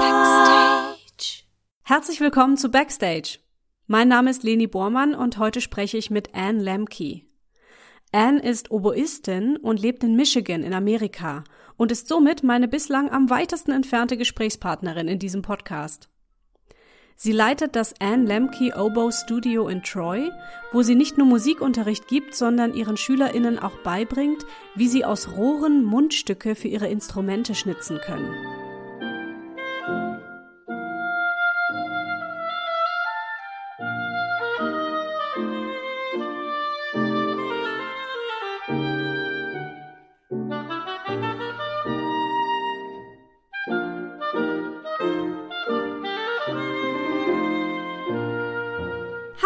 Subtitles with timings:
[0.00, 1.44] Backstage.
[1.82, 3.40] Herzlich willkommen zu Backstage.
[3.86, 7.26] Mein Name ist Leni Bormann und heute spreche ich mit Anne Lemke.
[8.10, 11.44] Anne ist Oboistin und lebt in Michigan in Amerika
[11.76, 16.08] und ist somit meine bislang am weitesten entfernte Gesprächspartnerin in diesem Podcast.
[17.20, 20.30] Sie leitet das Anne Lemke Oboe Studio in Troy,
[20.70, 25.82] wo sie nicht nur Musikunterricht gibt, sondern ihren SchülerInnen auch beibringt, wie sie aus Rohren
[25.82, 28.32] Mundstücke für ihre Instrumente schnitzen können.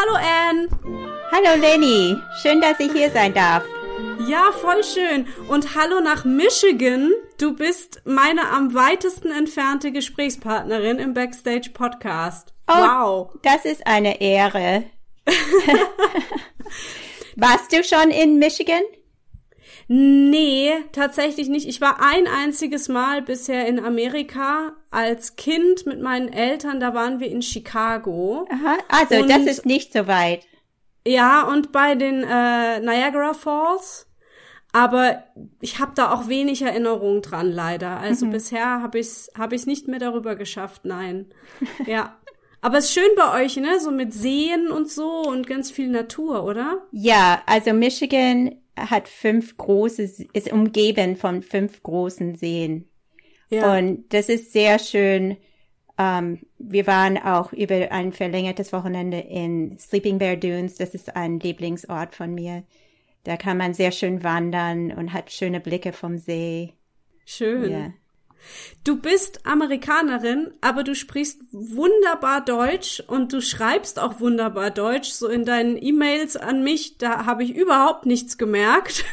[0.02, 0.69] Hallo Anne!
[1.30, 3.63] Hallo Lenny, schön, dass ich hier sein darf.
[4.27, 5.29] Ja, voll schön.
[5.49, 7.13] Und hallo nach Michigan.
[7.38, 12.52] Du bist meine am weitesten entfernte Gesprächspartnerin im Backstage Podcast.
[12.66, 13.30] Oh, wow.
[13.43, 14.85] Das ist eine Ehre.
[17.37, 18.82] Warst du schon in Michigan?
[19.88, 21.69] Nee, tatsächlich nicht.
[21.69, 26.80] Ich war ein einziges Mal bisher in Amerika als Kind mit meinen Eltern.
[26.80, 28.47] Da waren wir in Chicago.
[28.51, 30.47] Aha, also Und- das ist nicht so weit.
[31.07, 34.07] Ja, und bei den äh, Niagara Falls.
[34.74, 35.24] Aber
[35.61, 37.99] ich habe da auch wenig Erinnerung dran, leider.
[37.99, 41.27] Also bisher habe ich es hab ich's nicht mehr darüber geschafft, nein.
[41.87, 42.17] Ja.
[42.65, 43.80] Aber es ist schön bei euch, ne?
[43.80, 46.87] So mit Seen und so und ganz viel Natur, oder?
[46.93, 52.88] Ja, also Michigan hat fünf große, ist umgeben von fünf großen Seen.
[53.51, 53.76] Ja.
[53.76, 55.37] Und das ist sehr schön.
[55.98, 60.76] Ähm, wir waren auch über ein verlängertes Wochenende in Sleeping Bear Dunes.
[60.76, 62.65] Das ist ein Lieblingsort von mir.
[63.24, 66.72] Da kann man sehr schön wandern und hat schöne Blicke vom See.
[67.25, 67.71] Schön.
[67.71, 67.93] Ja.
[68.85, 75.11] Du bist Amerikanerin, aber du sprichst wunderbar Deutsch und du schreibst auch wunderbar Deutsch.
[75.11, 79.05] So in deinen E-Mails an mich, da habe ich überhaupt nichts gemerkt.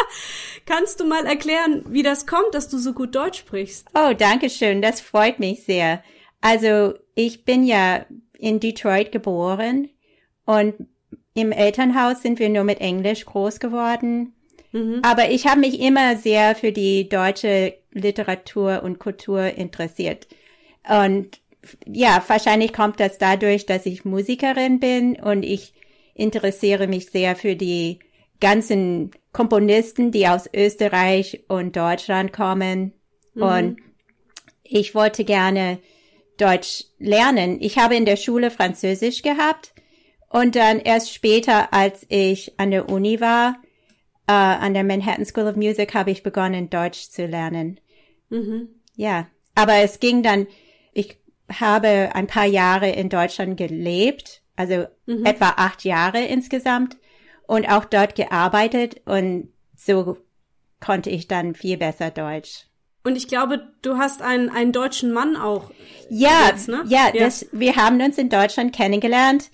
[0.66, 3.88] Kannst du mal erklären, wie das kommt, dass du so gut Deutsch sprichst?
[3.94, 4.82] Oh, danke schön.
[4.82, 6.02] Das freut mich sehr.
[6.40, 8.06] Also, ich bin ja
[8.38, 9.88] in Detroit geboren
[10.44, 10.74] und
[11.34, 14.34] im Elternhaus sind wir nur mit Englisch groß geworden.
[15.02, 20.28] Aber ich habe mich immer sehr für die deutsche Literatur und Kultur interessiert.
[20.88, 21.40] Und
[21.86, 25.74] ja, wahrscheinlich kommt das dadurch, dass ich Musikerin bin und ich
[26.14, 27.98] interessiere mich sehr für die
[28.40, 32.92] ganzen Komponisten, die aus Österreich und Deutschland kommen.
[33.34, 33.78] Und
[34.64, 35.78] ich wollte gerne
[36.38, 37.58] Deutsch lernen.
[37.60, 39.72] Ich habe in der Schule Französisch gehabt
[40.28, 43.56] und dann erst später, als ich an der Uni war,
[44.28, 47.80] äh, an der Manhattan School of Music, habe ich begonnen, Deutsch zu lernen.
[48.94, 50.46] Ja, aber es ging dann,
[50.92, 51.18] ich
[51.52, 54.86] habe ein paar Jahre in Deutschland gelebt, also
[55.24, 56.96] etwa acht Jahre insgesamt
[57.46, 60.18] und auch dort gearbeitet und so
[60.80, 62.66] konnte ich dann viel besser Deutsch.
[63.04, 65.70] Und ich glaube, du hast einen, einen deutschen Mann auch.
[66.10, 66.84] Ja, Jetzt, ne?
[66.88, 67.24] ja, Ja.
[67.24, 69.50] Das, wir haben uns in Deutschland kennengelernt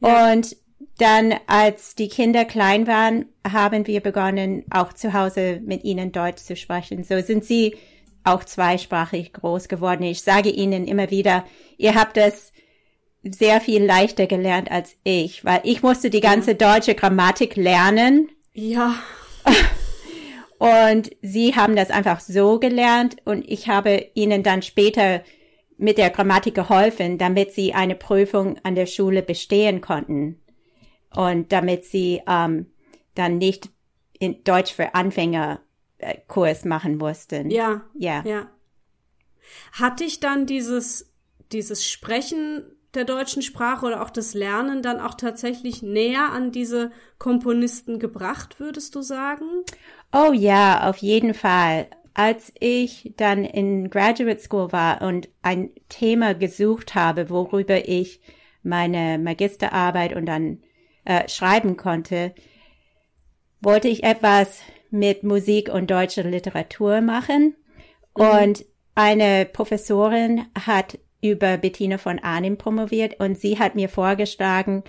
[0.00, 0.30] Ja.
[0.32, 0.56] und
[0.98, 6.42] dann, als die Kinder klein waren, haben wir begonnen, auch zu Hause mit ihnen Deutsch
[6.42, 7.02] zu sprechen.
[7.02, 7.76] So sind sie
[8.24, 10.04] auch zweisprachig groß geworden.
[10.04, 11.44] Ich sage ihnen immer wieder,
[11.76, 12.52] ihr habt es
[13.22, 18.94] sehr viel leichter gelernt als ich, weil ich musste die ganze deutsche Grammatik lernen Ja,
[20.58, 25.22] und sie haben das einfach so gelernt und ich habe ihnen dann später
[25.78, 30.41] mit der Grammatik geholfen, damit sie eine Prüfung an der Schule bestehen konnten
[31.14, 32.66] und damit sie ähm,
[33.14, 33.70] dann nicht
[34.18, 35.60] in Deutsch für Anfänger
[35.98, 37.50] äh, Kurs machen mussten.
[37.50, 38.22] ja, Ja.
[38.24, 38.48] ja.
[39.72, 41.12] Hat dich dann dieses,
[41.52, 42.64] dieses Sprechen
[42.94, 48.60] der deutschen Sprache oder auch das Lernen dann auch tatsächlich näher an diese Komponisten gebracht,
[48.60, 49.46] würdest du sagen?
[50.12, 51.88] Oh ja, auf jeden Fall.
[52.14, 58.20] Als ich dann in Graduate School war und ein Thema gesucht habe, worüber ich
[58.62, 60.62] meine Magisterarbeit und dann
[61.04, 62.34] äh, schreiben konnte,
[63.60, 64.60] wollte ich etwas
[64.90, 67.56] mit Musik und deutscher Literatur machen.
[68.12, 68.64] Und
[68.94, 74.82] eine Professorin hat über Bettina von Arnim promoviert und sie hat mir vorgeschlagen,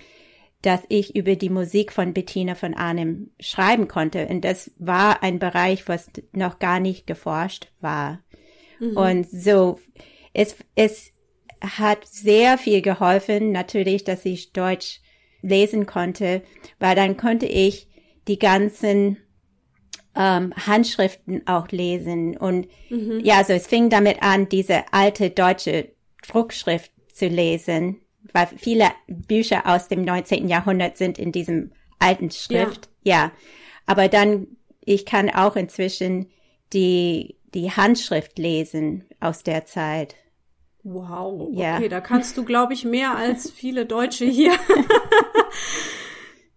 [0.60, 4.26] dass ich über die Musik von Bettina von Arnim schreiben konnte.
[4.26, 8.20] Und das war ein Bereich, was noch gar nicht geforscht war.
[8.80, 9.78] Und so,
[10.32, 11.12] es, es
[11.60, 15.00] hat sehr viel geholfen, natürlich, dass ich Deutsch
[15.44, 16.42] lesen konnte,
[16.78, 17.88] weil dann konnte ich
[18.26, 19.18] die ganzen
[20.16, 22.36] ähm, Handschriften auch lesen.
[22.36, 23.20] Und mhm.
[23.22, 25.90] ja, also es fing damit an, diese alte deutsche
[26.26, 28.00] Druckschrift zu lesen,
[28.32, 30.48] weil viele Bücher aus dem 19.
[30.48, 32.88] Jahrhundert sind in diesem alten Schrift.
[33.02, 33.14] Ja.
[33.14, 33.32] ja.
[33.86, 34.46] Aber dann,
[34.80, 36.30] ich kann auch inzwischen
[36.72, 40.16] die, die Handschrift lesen aus der Zeit.
[40.86, 41.76] Wow, ja.
[41.76, 44.52] okay, da kannst du, glaube ich, mehr als viele Deutsche hier.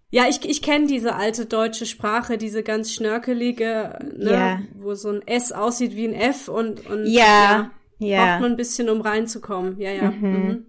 [0.10, 4.62] ja, ich, ich kenne diese alte deutsche Sprache, diese ganz schnörkelige, ne, ja.
[4.76, 8.26] wo so ein S aussieht wie ein F und, und ja, ja, ja.
[8.26, 9.80] braucht man ein bisschen, um reinzukommen.
[9.80, 10.12] Ja, ja.
[10.12, 10.32] Mhm.
[10.32, 10.66] Mhm.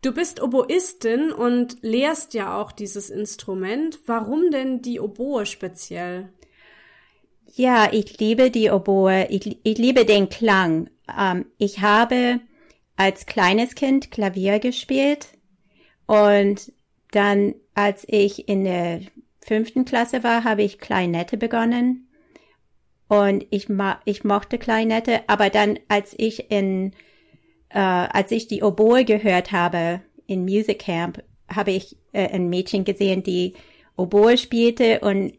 [0.00, 3.98] Du bist Oboistin und lehrst ja auch dieses Instrument.
[4.06, 6.32] Warum denn die Oboe speziell?
[7.54, 9.26] Ja, ich liebe die Oboe.
[9.28, 10.88] Ich, ich liebe den Klang.
[11.18, 12.40] Ähm, ich habe
[12.96, 15.28] als kleines Kind Klavier gespielt
[16.06, 16.72] und
[17.10, 19.02] dann, als ich in der
[19.40, 22.08] fünften Klasse war, habe ich Kleinette begonnen
[23.06, 26.92] und ich, ma ich mochte Kleinette, aber dann, als ich in,
[27.68, 32.82] äh, als ich die Oboe gehört habe in Music Camp, habe ich äh, ein Mädchen
[32.82, 33.54] gesehen, die
[33.96, 35.34] Oboe spielte und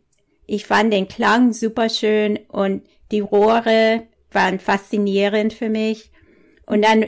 [0.45, 6.09] ich fand den Klang super schön und die Rohre waren faszinierend für mich.
[6.65, 7.05] Und dann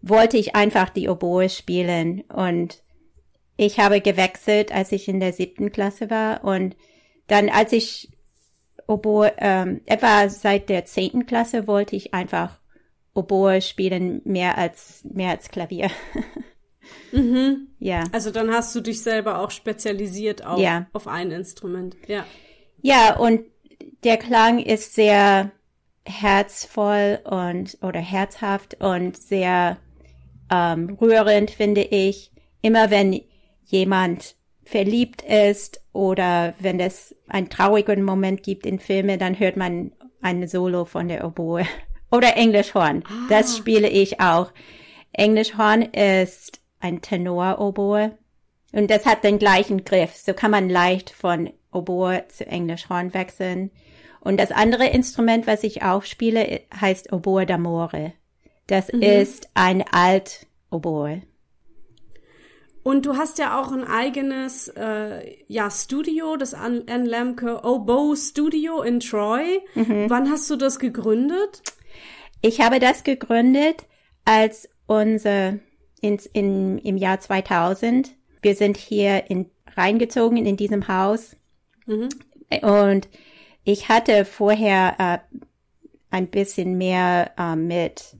[0.00, 2.82] wollte ich einfach die Oboe spielen und
[3.60, 6.76] ich habe gewechselt, als ich in der siebten Klasse war und
[7.26, 8.10] dann, als ich
[8.86, 12.58] Oboe, ähm, etwa seit der zehnten Klasse wollte ich einfach
[13.12, 15.90] Oboe spielen, mehr als, mehr als Klavier.
[17.12, 17.68] mhm.
[17.78, 18.04] Ja.
[18.12, 20.86] Also dann hast du dich selber auch spezialisiert auf, ja.
[20.94, 21.96] auf ein Instrument.
[22.08, 22.24] Ja.
[22.80, 23.42] Ja, und
[24.04, 25.50] der Klang ist sehr
[26.06, 29.76] herzvoll und oder herzhaft und sehr
[30.50, 32.32] ähm, rührend, finde ich.
[32.62, 33.20] Immer wenn
[33.70, 39.92] jemand verliebt ist oder wenn es einen traurigen Moment gibt in Filmen, dann hört man
[40.20, 41.64] ein Solo von der Oboe.
[42.12, 43.04] Oder Englischhorn.
[43.06, 43.26] Ah.
[43.28, 44.52] Das spiele ich auch.
[45.12, 48.18] Englischhorn ist ein Tenor-Oboe.
[48.72, 50.16] Und das hat den gleichen Griff.
[50.16, 53.70] So kann man leicht von Oboe zu Englischhorn wechseln.
[54.20, 58.12] Und das andere Instrument, was ich auch spiele, heißt Oboe d'Amore.
[58.66, 59.02] Das mhm.
[59.02, 61.22] ist ein Alt-Oboe.
[62.82, 68.82] Und du hast ja auch ein eigenes äh, ja, Studio, das Anne Lemke Oboe Studio
[68.82, 69.60] in Troy.
[69.74, 70.08] Mhm.
[70.08, 71.62] Wann hast du das gegründet?
[72.40, 73.86] Ich habe das gegründet
[74.24, 75.58] als unser
[76.00, 78.16] ins, in, im Jahr 2000.
[78.40, 81.36] Wir sind hier in, reingezogen in diesem Haus.
[81.86, 82.08] Mhm.
[82.62, 83.08] Und
[83.64, 85.36] ich hatte vorher äh,
[86.10, 88.16] ein bisschen mehr äh, mit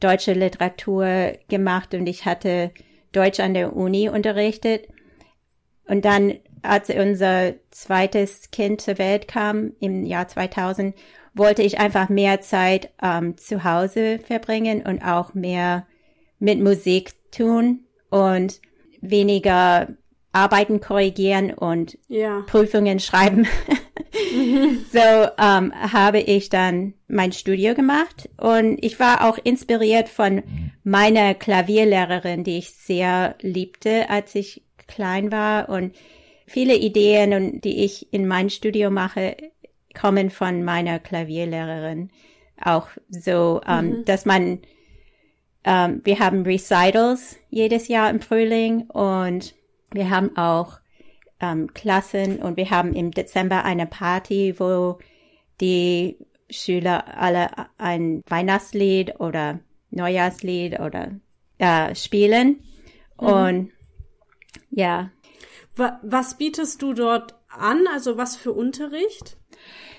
[0.00, 2.72] deutscher Literatur gemacht und ich hatte
[3.14, 4.88] Deutsch an der Uni unterrichtet.
[5.86, 10.94] Und dann, als unser zweites Kind zur Welt kam im Jahr 2000,
[11.34, 15.86] wollte ich einfach mehr Zeit ähm, zu Hause verbringen und auch mehr
[16.38, 18.60] mit Musik tun und
[19.00, 19.88] weniger
[20.32, 22.42] Arbeiten korrigieren und ja.
[22.46, 23.46] Prüfungen schreiben.
[24.92, 30.42] So ähm, habe ich dann mein Studio gemacht und ich war auch inspiriert von
[30.84, 35.94] meiner Klavierlehrerin, die ich sehr liebte, als ich klein war und
[36.46, 39.36] viele Ideen und die ich in mein Studio mache,
[39.98, 42.10] kommen von meiner Klavierlehrerin.
[42.62, 44.04] Auch so, ähm, mhm.
[44.04, 44.60] dass man,
[45.64, 49.54] ähm, wir haben Recitals jedes Jahr im Frühling und
[49.92, 50.78] wir haben auch
[51.44, 54.98] ähm, Klassen und wir haben im Dezember eine Party, wo
[55.60, 56.18] die
[56.50, 59.60] Schüler alle ein Weihnachtslied oder
[59.90, 61.12] Neujahrslied oder
[61.58, 62.60] äh, spielen.
[63.20, 63.26] Mhm.
[63.26, 63.72] Und
[64.70, 65.10] ja.
[65.76, 67.86] Was bietest du dort an?
[67.92, 69.36] Also was für Unterricht?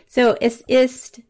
[0.08, 1.22] So, es ist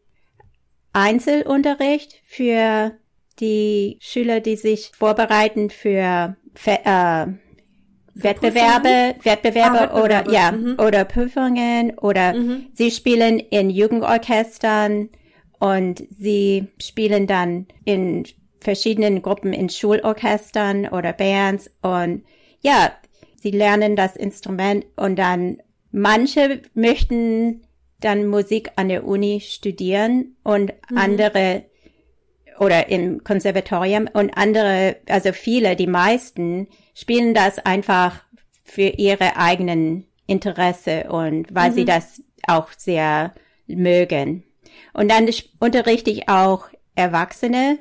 [0.92, 2.96] Einzelunterricht für
[3.40, 7.26] die Schüler, die sich vorbereiten für äh,
[8.22, 10.76] Wettbewerbe, Wettbewerbe, ah, oder ja mhm.
[10.78, 12.66] oder Prüfungen oder mhm.
[12.72, 15.10] sie spielen in Jugendorchestern
[15.58, 18.24] und sie spielen dann in
[18.60, 22.24] verschiedenen Gruppen in Schulorchestern oder Bands und
[22.62, 22.92] ja,
[23.36, 25.58] sie lernen das Instrument und dann
[25.92, 27.62] manche möchten
[28.00, 30.98] dann Musik an der Uni studieren und mhm.
[30.98, 31.64] andere
[32.58, 38.24] oder im Konservatorium und andere, also viele, die meisten spielen das einfach
[38.64, 41.74] für ihre eigenen Interesse und weil mhm.
[41.74, 43.34] sie das auch sehr
[43.66, 44.44] mögen.
[44.92, 47.78] Und dann unterrichte ich auch Erwachsene,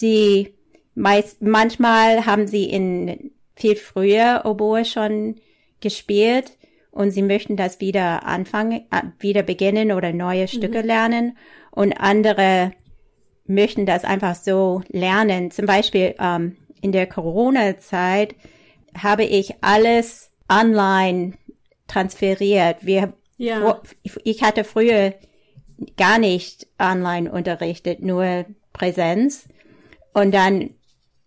[0.00, 0.54] die
[0.94, 5.36] meist, manchmal haben sie in viel früher Oboe schon
[5.80, 6.56] gespielt
[6.90, 10.86] und sie möchten das wieder anfangen, äh, wieder beginnen oder neue Stücke mhm.
[10.86, 11.38] lernen
[11.70, 12.72] und andere
[13.46, 15.50] möchten das einfach so lernen.
[15.50, 18.34] Zum Beispiel ähm, in der Corona-Zeit
[18.96, 21.34] habe ich alles online
[21.86, 22.84] transferiert.
[22.84, 23.80] Wir, ja.
[24.24, 25.14] ich hatte früher
[25.96, 29.48] gar nicht online unterrichtet, nur Präsenz.
[30.12, 30.70] Und dann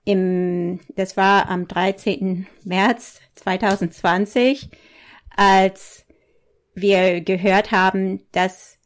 [0.05, 2.47] im, das war am 13.
[2.63, 4.69] März 2020,
[5.35, 6.05] als
[6.75, 8.77] wir gehört haben, dass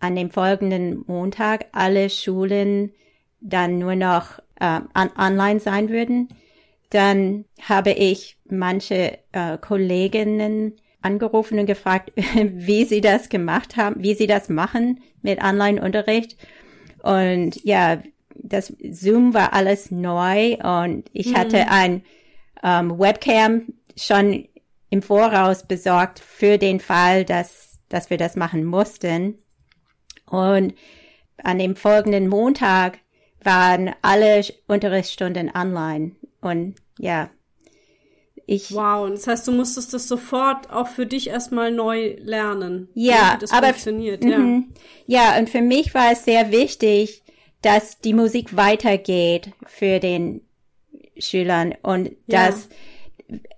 [0.00, 2.92] an dem folgenden Montag alle Schulen
[3.40, 6.28] dann nur noch äh, on online sein würden,
[6.90, 14.14] dann habe ich manche äh, Kolleginnen angerufen und gefragt, wie sie das gemacht haben, wie
[14.14, 16.36] sie das machen mit Online-Unterricht.
[17.02, 18.02] Und ja,
[18.34, 21.36] das Zoom war alles neu und ich mhm.
[21.36, 22.02] hatte ein
[22.62, 24.48] ähm, Webcam schon
[24.90, 29.38] im Voraus besorgt für den Fall, dass, dass wir das machen mussten.
[30.30, 30.74] Und
[31.42, 32.98] an dem folgenden Montag
[33.42, 36.12] waren alle Unterrichtsstunden online.
[36.40, 37.30] Und ja,
[38.48, 38.74] ich.
[38.74, 42.88] Wow, das heißt, du musstest das sofort auch für dich erstmal neu lernen.
[42.94, 44.24] Ja, das aber, funktioniert.
[44.24, 44.38] Ja.
[44.38, 44.72] Mhm.
[45.06, 47.22] ja, und für mich war es sehr wichtig,
[47.60, 50.40] dass die Musik weitergeht für den
[51.18, 52.46] Schülern und ja.
[52.46, 52.68] dass,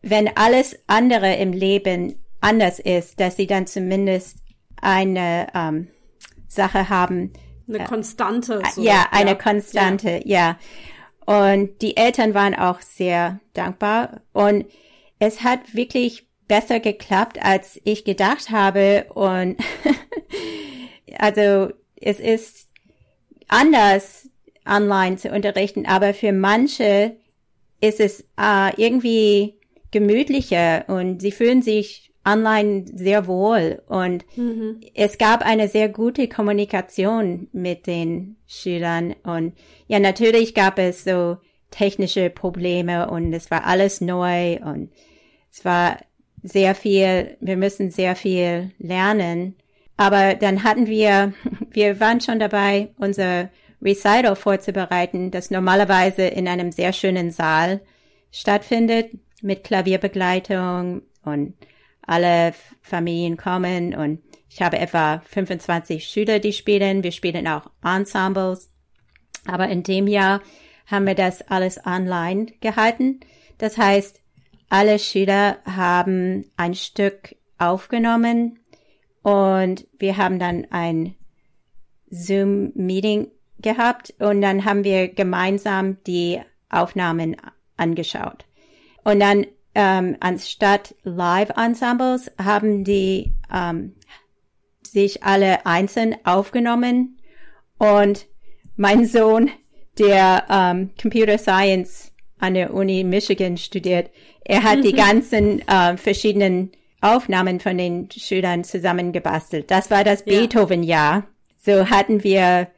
[0.03, 4.39] wenn alles andere im Leben anders ist, dass sie dann zumindest
[4.81, 5.89] eine ähm,
[6.51, 7.33] Sache haben.
[7.69, 8.61] Eine äh, Konstante.
[8.75, 8.83] So.
[8.83, 9.37] Ja, eine ja.
[9.37, 10.59] Konstante, ja.
[11.27, 11.55] ja.
[11.55, 14.67] Und die Eltern waren auch sehr dankbar und
[15.21, 19.57] es hat wirklich besser geklappt, als ich gedacht habe und
[21.19, 22.69] also es ist
[23.47, 24.29] anders
[24.67, 27.17] online zu unterrichten, aber für manche
[27.81, 29.61] ist es äh, irgendwie
[29.93, 33.83] gemütlicher und sie fühlen sich online sehr wohl.
[33.87, 34.81] Und mhm.
[34.95, 39.15] es gab eine sehr gute Kommunikation mit den Schülern.
[39.23, 39.55] Und
[39.87, 41.39] ja, natürlich gab es so
[41.71, 44.91] technische Probleme und es war alles neu und
[45.53, 45.99] es war
[46.43, 49.55] sehr viel, wir müssen sehr viel lernen.
[49.97, 51.35] Aber dann hatten wir,
[51.71, 53.51] wir waren schon dabei, unser
[53.83, 57.81] Recital vorzubereiten, das normalerweise in einem sehr schönen Saal
[58.31, 59.11] stattfindet,
[59.43, 61.55] mit Klavierbegleitung und
[62.11, 67.05] alle Familien kommen und ich habe etwa 25 Schüler, die spielen.
[67.05, 68.73] Wir spielen auch Ensembles.
[69.47, 70.41] Aber in dem Jahr
[70.87, 73.21] haben wir das alles online gehalten.
[73.59, 74.21] Das heißt,
[74.69, 78.59] alle Schüler haben ein Stück aufgenommen
[79.23, 81.15] und wir haben dann ein
[82.11, 86.41] Zoom-Meeting gehabt und dann haben wir gemeinsam die
[86.71, 87.37] Aufnahmen
[87.77, 88.47] angeschaut.
[89.05, 93.95] Und dann ähm, anstatt Live-Ensembles haben die ähm,
[94.83, 97.19] sich alle einzeln aufgenommen
[97.79, 98.27] und
[98.77, 99.51] mein Sohn,
[99.99, 104.11] der ähm, Computer Science an der Uni Michigan studiert,
[104.45, 109.71] er hat die ganzen äh, verschiedenen Aufnahmen von den Schülern zusammengebastelt.
[109.71, 110.41] Das war das ja.
[110.41, 111.25] Beethoven-Jahr.
[111.59, 112.69] So hatten wir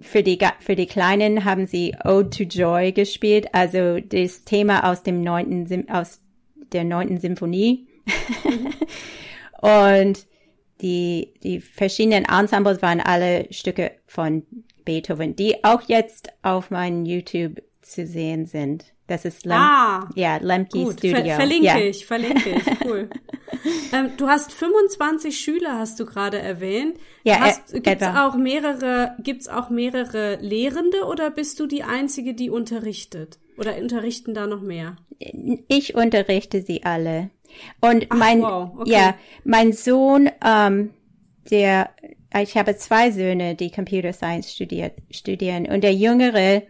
[0.00, 5.02] für die, für die Kleinen haben sie Ode to Joy gespielt, also das Thema aus
[5.02, 6.20] dem neunten, aus
[6.72, 7.86] der neunten Symphonie.
[8.44, 8.72] Mhm.
[9.60, 10.26] Und
[10.80, 14.44] die, die verschiedenen Ensembles waren alle Stücke von
[14.84, 18.84] Beethoven, die auch jetzt auf meinem YouTube zu sehen sind.
[19.06, 20.92] Das ist Lem ah, ja, Lemke gut.
[20.98, 21.16] Studio.
[21.16, 21.78] Ver verlinke ja.
[21.78, 22.80] ich, verlinke ich.
[22.86, 23.10] Cool.
[23.92, 26.96] ähm, du hast 25 Schüler, hast du gerade erwähnt.
[27.24, 28.28] Ja, hast, äh, gibt's etwa.
[28.28, 33.40] auch mehrere, gibt's auch mehrere Lehrende oder bist du die einzige, die unterrichtet?
[33.58, 34.96] Oder unterrichten da noch mehr?
[35.68, 37.30] Ich unterrichte sie alle.
[37.80, 38.70] Und Ach, mein, wow.
[38.78, 38.92] okay.
[38.92, 40.90] ja, mein Sohn, ähm,
[41.50, 41.90] der,
[42.40, 45.66] ich habe zwei Söhne, die Computer Science studiert, studieren.
[45.66, 46.62] Und der Jüngere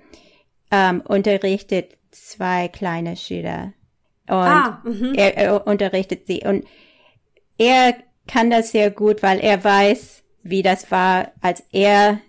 [0.71, 3.73] ähm, unterrichtet zwei kleine Schüler.
[4.29, 5.15] Und ah, mhm.
[5.15, 6.43] er, er unterrichtet sie.
[6.45, 6.65] Und
[7.59, 7.95] er
[8.27, 12.21] kann das sehr gut, weil er weiß, wie das war, als er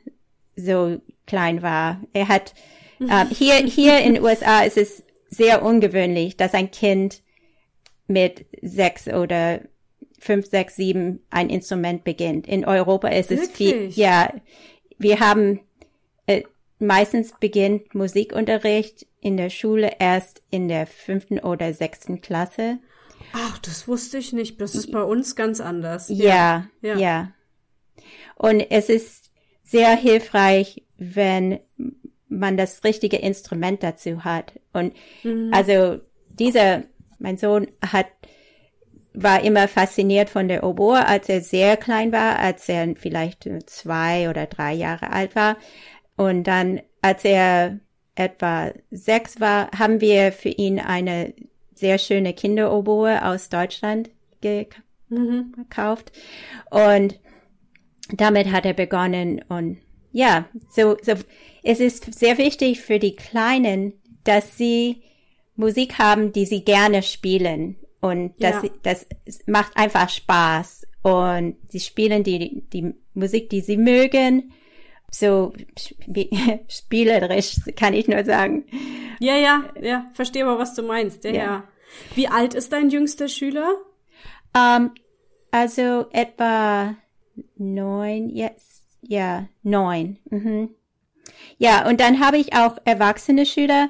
[0.56, 2.02] so klein war.
[2.14, 2.54] Er hat
[3.00, 7.22] äh, hier hier in den USA ist es sehr ungewöhnlich, dass ein Kind
[8.08, 9.62] mit sechs oder
[10.20, 12.48] fünf, sechs, sieben ein Instrument beginnt.
[12.48, 13.50] In Europa ist Wirklich?
[13.50, 13.90] es viel.
[13.90, 14.34] Ja,
[14.98, 15.62] wir haben
[16.28, 16.44] äh,
[16.82, 22.80] meistens beginnt Musikunterricht in der Schule erst in der fünften oder sechsten Klasse.
[23.34, 24.60] Ach, das wusste ich nicht.
[24.60, 26.10] Das ist bei uns ganz anders.
[26.10, 26.98] Ja, ja.
[26.98, 27.32] ja.
[28.36, 29.32] Und es ist
[29.64, 31.60] sehr hilfreich, wenn
[32.28, 34.60] man das richtige Instrument dazu hat.
[34.74, 35.52] Und mhm.
[35.54, 36.84] also dieser,
[37.20, 38.08] mein Sohn hat
[39.14, 44.30] war immer fasziniert von der Oboe, als er sehr klein war, als er vielleicht zwei
[44.30, 45.58] oder drei Jahre alt war.
[46.22, 47.80] Und dann, als er
[48.14, 51.34] etwa sechs war, haben wir für ihn eine
[51.74, 54.12] sehr schöne Kinderoboe aus Deutschland
[54.44, 55.52] mhm.
[55.58, 56.12] gekauft.
[56.70, 57.20] Und
[58.14, 59.42] damit hat er begonnen.
[59.50, 59.80] Und
[60.12, 61.14] ja, so, so,
[61.64, 65.02] es ist sehr wichtig für die Kleinen, dass sie
[65.56, 67.78] Musik haben, die sie gerne spielen.
[68.00, 68.70] Und das, ja.
[68.84, 69.08] das
[69.48, 70.84] macht einfach Spaß.
[71.02, 74.52] Und sie spielen die, die Musik, die sie mögen.
[75.12, 75.54] So
[76.68, 78.66] spielerisch kann ich nur sagen.
[79.20, 81.24] Ja, ja, ja, verstehe aber, was du meinst.
[81.26, 81.44] Ja, ja.
[81.44, 81.64] ja.
[82.16, 83.76] Wie alt ist dein jüngster Schüler?
[84.54, 84.92] Um, ähm,
[85.52, 86.96] also etwa
[87.58, 90.18] neun, jetzt, ja, neun.
[90.30, 90.70] Mhm.
[91.58, 93.90] Ja, und dann habe ich auch erwachsene Schüler.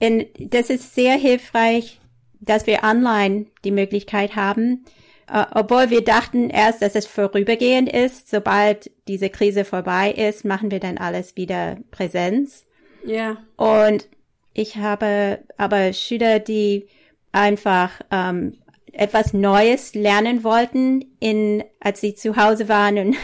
[0.00, 2.00] Und das ist sehr hilfreich,
[2.40, 4.84] dass wir online die Möglichkeit haben,
[5.30, 8.28] uh, obwohl wir dachten erst, dass es vorübergehend ist.
[8.28, 12.66] Sobald diese Krise vorbei ist, machen wir dann alles wieder Präsenz.
[13.04, 13.38] Ja.
[13.56, 14.08] Und
[14.54, 16.88] ich habe aber Schüler, die
[17.32, 18.58] einfach ähm,
[18.92, 22.98] etwas Neues lernen wollten, in, als sie zu Hause waren.
[22.98, 23.16] Und,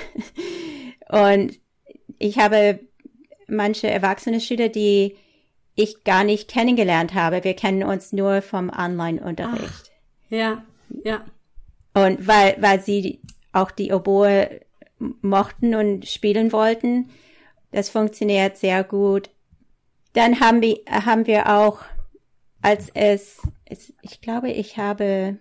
[1.10, 1.60] und
[2.18, 2.80] ich habe
[3.48, 5.16] manche erwachsene Schüler, die
[5.74, 7.42] ich gar nicht kennengelernt habe.
[7.42, 9.90] Wir kennen uns nur vom Online-Unterricht.
[10.28, 10.64] Ja,
[11.04, 11.24] ja.
[11.94, 13.20] Und weil, weil sie
[13.52, 14.60] auch die Oboe
[14.98, 17.10] mochten und spielen wollten,
[17.70, 19.30] das funktioniert sehr gut.
[20.12, 21.80] Dann haben wir, haben wir auch,
[22.62, 25.38] als es, es ich glaube, ich habe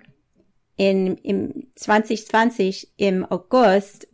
[0.78, 4.08] in, im 2020 im August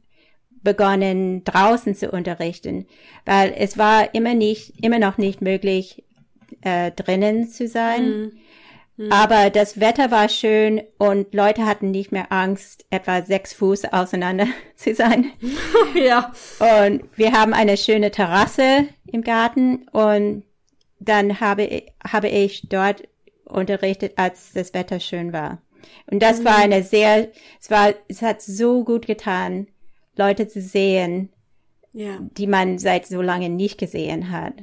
[0.62, 2.86] begonnen, draußen zu unterrichten,
[3.25, 6.03] weil es war immer nicht, immer noch nicht möglich,
[6.62, 8.10] äh, drinnen zu sein.
[8.10, 8.31] Mhm.
[8.99, 9.13] Mhm.
[9.13, 14.47] Aber das Wetter war schön und Leute hatten nicht mehr Angst, etwa sechs Fuß auseinander
[14.75, 15.31] zu sein.
[15.95, 16.33] ja.
[16.59, 20.43] Und wir haben eine schöne Terrasse im Garten und
[20.99, 23.07] dann habe, habe ich dort
[23.45, 25.62] unterrichtet, als das Wetter schön war.
[26.12, 26.45] Und das mhm.
[26.45, 27.29] war eine sehr,
[27.62, 29.67] es war, es hat so gut getan,
[30.17, 31.29] Leute zu sehen,
[31.93, 32.19] ja.
[32.19, 34.55] die man seit so lange nicht gesehen hat.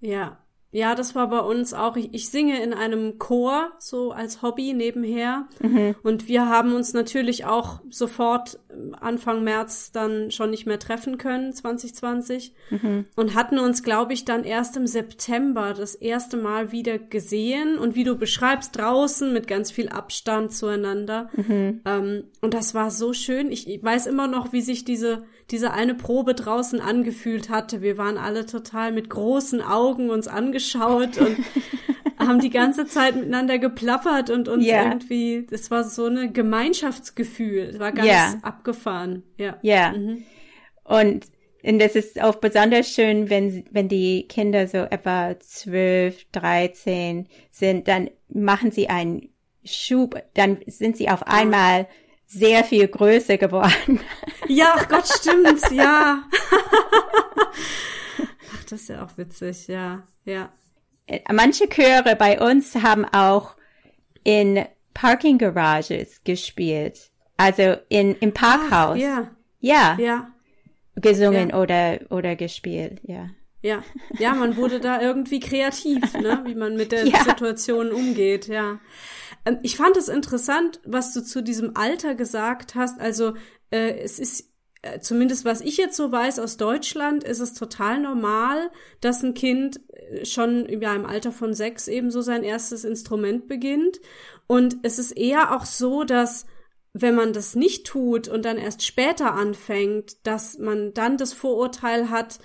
[0.00, 0.41] Ja,
[0.74, 1.96] ja, das war bei uns auch.
[1.96, 5.46] Ich, ich singe in einem Chor, so als Hobby nebenher.
[5.60, 5.94] Mhm.
[6.02, 8.58] Und wir haben uns natürlich auch sofort
[9.00, 12.54] Anfang März dann schon nicht mehr treffen können, 2020.
[12.70, 13.06] Mhm.
[13.16, 17.78] Und hatten uns, glaube ich, dann erst im September das erste Mal wieder gesehen.
[17.78, 21.28] Und wie du beschreibst, draußen mit ganz viel Abstand zueinander.
[21.34, 21.80] Mhm.
[21.84, 23.50] Ähm, und das war so schön.
[23.50, 27.82] Ich, ich weiß immer noch, wie sich diese, diese eine Probe draußen angefühlt hatte.
[27.82, 31.38] Wir waren alle total mit großen Augen uns angeschaut angeschaut und
[32.26, 34.84] haben die ganze Zeit miteinander geplappert und uns yeah.
[34.84, 37.70] irgendwie, das war so ein Gemeinschaftsgefühl.
[37.72, 38.38] Es war ganz yeah.
[38.42, 39.22] abgefahren.
[39.36, 39.58] Ja.
[39.62, 39.92] Ja.
[39.92, 40.24] Mhm.
[40.84, 41.26] Und,
[41.62, 47.88] und das ist auch besonders schön, wenn, wenn die Kinder so etwa zwölf, dreizehn sind,
[47.88, 49.28] dann machen sie einen
[49.64, 51.86] Schub, dann sind sie auf einmal
[52.26, 54.00] sehr viel größer geworden.
[54.48, 56.24] Ja, ach Gott, stimmt's, ja.
[58.52, 60.02] ach, das ist ja auch witzig, ja.
[60.24, 60.52] Ja.
[61.32, 63.56] Manche Chöre bei uns haben auch
[64.24, 67.10] in Parking Garages gespielt.
[67.36, 68.96] Also in, im Parkhaus.
[68.96, 69.30] Ach, ja.
[69.60, 69.96] Ja.
[69.98, 70.32] Ja.
[70.96, 71.60] Gesungen ja.
[71.60, 73.30] oder, oder gespielt, ja.
[73.62, 73.84] Ja,
[74.18, 77.22] ja, man wurde da irgendwie kreativ, ne, wie man mit der ja.
[77.22, 78.80] Situation umgeht, ja.
[79.46, 83.00] Ähm, ich fand es interessant, was du zu diesem Alter gesagt hast.
[83.00, 83.34] Also
[83.70, 88.00] äh, es ist äh, zumindest was ich jetzt so weiß aus Deutschland, ist es total
[88.00, 88.70] normal,
[89.00, 89.80] dass ein Kind
[90.24, 94.00] schon ja, im Alter von sechs eben so sein erstes Instrument beginnt.
[94.46, 96.46] Und es ist eher auch so, dass
[96.94, 102.10] wenn man das nicht tut und dann erst später anfängt, dass man dann das Vorurteil
[102.10, 102.38] hat,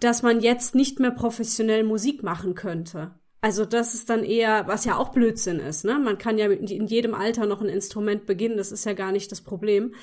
[0.00, 3.12] dass man jetzt nicht mehr professionell Musik machen könnte.
[3.40, 5.98] Also das ist dann eher, was ja auch Blödsinn ist, ne?
[5.98, 9.30] Man kann ja in jedem Alter noch ein Instrument beginnen, das ist ja gar nicht
[9.30, 9.94] das Problem.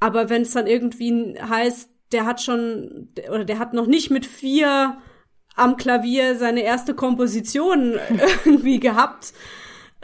[0.00, 4.26] Aber wenn es dann irgendwie heißt, der hat schon, oder der hat noch nicht mit
[4.26, 4.98] vier
[5.56, 7.98] am Klavier seine erste Komposition
[8.44, 9.32] irgendwie gehabt,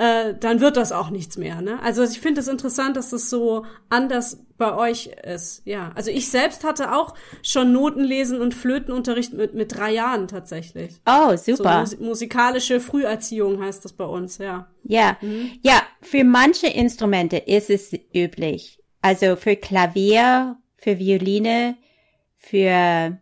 [0.01, 1.61] äh, dann wird das auch nichts mehr.
[1.61, 1.79] Ne?
[1.83, 5.61] Also ich finde es das interessant, dass das so anders bei euch ist.
[5.67, 11.01] Ja, also ich selbst hatte auch schon Notenlesen und Flötenunterricht mit, mit drei Jahren tatsächlich.
[11.05, 11.85] Oh, super.
[11.87, 14.69] So, mus musikalische Früherziehung heißt das bei uns, ja.
[14.85, 15.51] Ja, mhm.
[15.61, 18.79] ja, für manche Instrumente ist es üblich.
[19.03, 21.77] Also für Klavier, für Violine,
[22.37, 23.19] für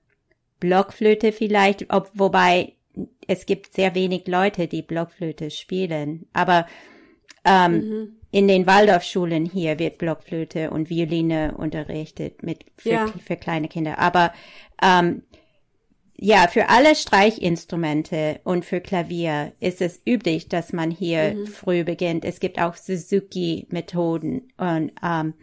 [0.60, 2.74] Blockflöte vielleicht, ob, wobei
[3.26, 6.26] es gibt sehr wenig Leute, die Blockflöte spielen.
[6.32, 6.66] Aber
[7.44, 8.16] ähm, mhm.
[8.30, 13.06] in den Waldorfschulen hier wird Blockflöte und Violine unterrichtet mit für, ja.
[13.06, 13.98] für kleine Kinder.
[13.98, 14.32] Aber
[14.82, 15.22] ähm,
[16.20, 21.46] ja, für alle Streichinstrumente und für Klavier ist es üblich, dass man hier mhm.
[21.46, 22.24] früh beginnt.
[22.24, 25.34] Es gibt auch Suzuki-Methoden und ähm,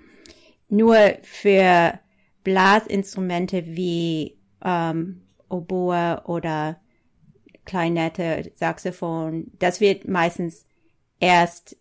[0.68, 1.98] nur für
[2.44, 6.80] Blasinstrumente wie ähm, Oboe oder
[7.66, 10.66] Kleinette, Saxophon, das wird meistens
[11.20, 11.78] erst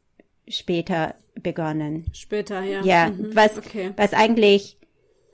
[0.48, 2.06] später begonnen.
[2.12, 2.82] Später, ja.
[2.82, 3.34] Ja, mhm.
[3.34, 3.92] was, okay.
[3.96, 4.78] was eigentlich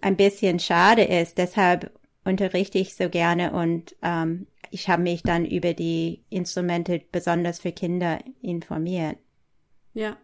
[0.00, 1.38] ein bisschen schade ist.
[1.38, 1.92] Deshalb
[2.24, 7.72] unterrichte ich so gerne und ähm, ich habe mich dann über die Instrumente besonders für
[7.72, 9.18] Kinder informiert.
[9.92, 10.16] Ja.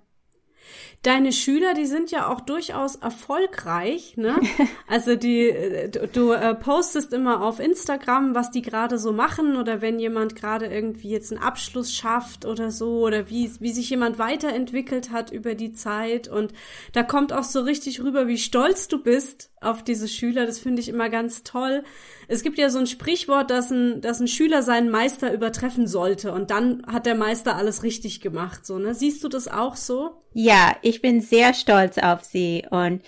[1.03, 4.37] Deine Schüler, die sind ja auch durchaus erfolgreich, ne?
[4.89, 9.57] Also die, äh, du, du äh, postest immer auf Instagram, was die gerade so machen
[9.57, 13.91] oder wenn jemand gerade irgendwie jetzt einen Abschluss schafft oder so oder wie, wie sich
[13.91, 16.53] jemand weiterentwickelt hat über die Zeit und
[16.93, 20.47] da kommt auch so richtig rüber, wie stolz du bist auf diese Schüler.
[20.47, 21.85] Das finde ich immer ganz toll.
[22.29, 26.33] Es gibt ja so ein Sprichwort, dass ein, dass ein Schüler seinen Meister übertreffen sollte
[26.33, 28.95] und dann hat der Meister alles richtig gemacht, so, ne?
[28.95, 30.23] Siehst du das auch so?
[30.33, 33.03] Ja, ich bin sehr stolz auf sie und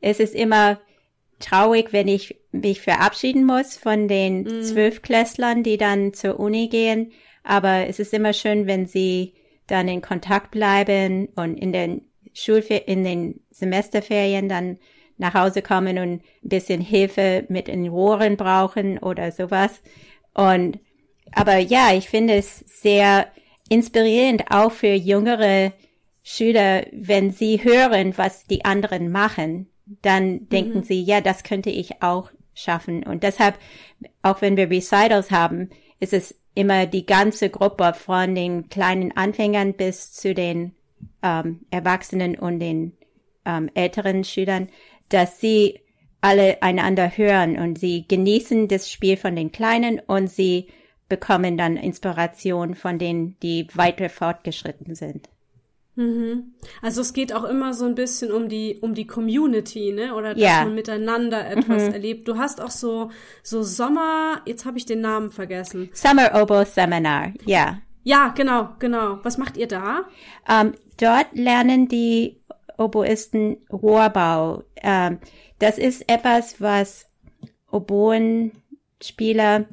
[0.00, 0.80] es ist immer
[1.40, 4.62] traurig, wenn ich mich verabschieden muss von den mm.
[4.62, 7.12] Zwölfklässlern, die dann zur Uni gehen.
[7.42, 9.34] Aber es ist immer schön, wenn sie
[9.66, 14.78] dann in Kontakt bleiben und in den Schulfer in den Semesterferien dann
[15.20, 19.82] nach Hause kommen und ein bisschen Hilfe mit den Rohren brauchen oder sowas.
[20.34, 20.80] Und,
[21.32, 23.28] aber ja, ich finde es sehr
[23.68, 25.72] inspirierend auch für jüngere
[26.22, 29.68] Schüler, wenn sie hören, was die anderen machen,
[30.02, 30.84] dann denken mhm.
[30.84, 33.04] sie, ja, das könnte ich auch schaffen.
[33.04, 33.58] Und deshalb,
[34.22, 39.74] auch wenn wir Recitals haben, ist es immer die ganze Gruppe von den kleinen Anfängern
[39.74, 40.74] bis zu den
[41.22, 42.96] ähm, Erwachsenen und den
[43.44, 44.68] ähm, älteren Schülern,
[45.10, 45.80] dass sie
[46.20, 50.68] alle einander hören und sie genießen das Spiel von den Kleinen und sie
[51.08, 55.28] bekommen dann Inspiration von denen, die weiter fortgeschritten sind.
[55.96, 56.54] Mhm.
[56.80, 60.14] Also es geht auch immer so ein bisschen um die um die Community, ne?
[60.14, 60.64] Oder dass ja.
[60.64, 61.92] man miteinander etwas mhm.
[61.92, 62.28] erlebt.
[62.28, 63.10] Du hast auch so
[63.42, 64.40] so Sommer.
[64.46, 65.90] Jetzt habe ich den Namen vergessen.
[65.92, 67.32] Summer Oboe Seminar.
[67.44, 67.78] Ja.
[68.02, 69.18] Ja, genau, genau.
[69.24, 70.06] Was macht ihr da?
[70.48, 72.39] Um, ähm, dort lernen die
[72.80, 74.64] Oboisten Rohrbau.
[74.82, 75.18] Ähm,
[75.58, 77.06] das ist etwas, was
[77.70, 79.66] Oboenspieler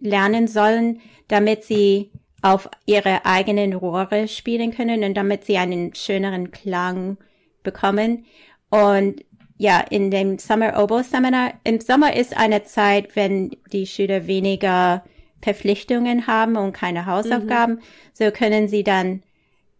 [0.00, 6.50] lernen sollen, damit sie auf ihre eigenen Rohre spielen können und damit sie einen schöneren
[6.50, 7.16] Klang
[7.62, 8.26] bekommen.
[8.70, 9.24] Und
[9.56, 15.04] ja, in dem Summer Oboe Seminar, im Sommer ist eine Zeit, wenn die Schüler weniger
[15.42, 17.80] Verpflichtungen haben und keine Hausaufgaben, mhm.
[18.12, 19.22] so können sie dann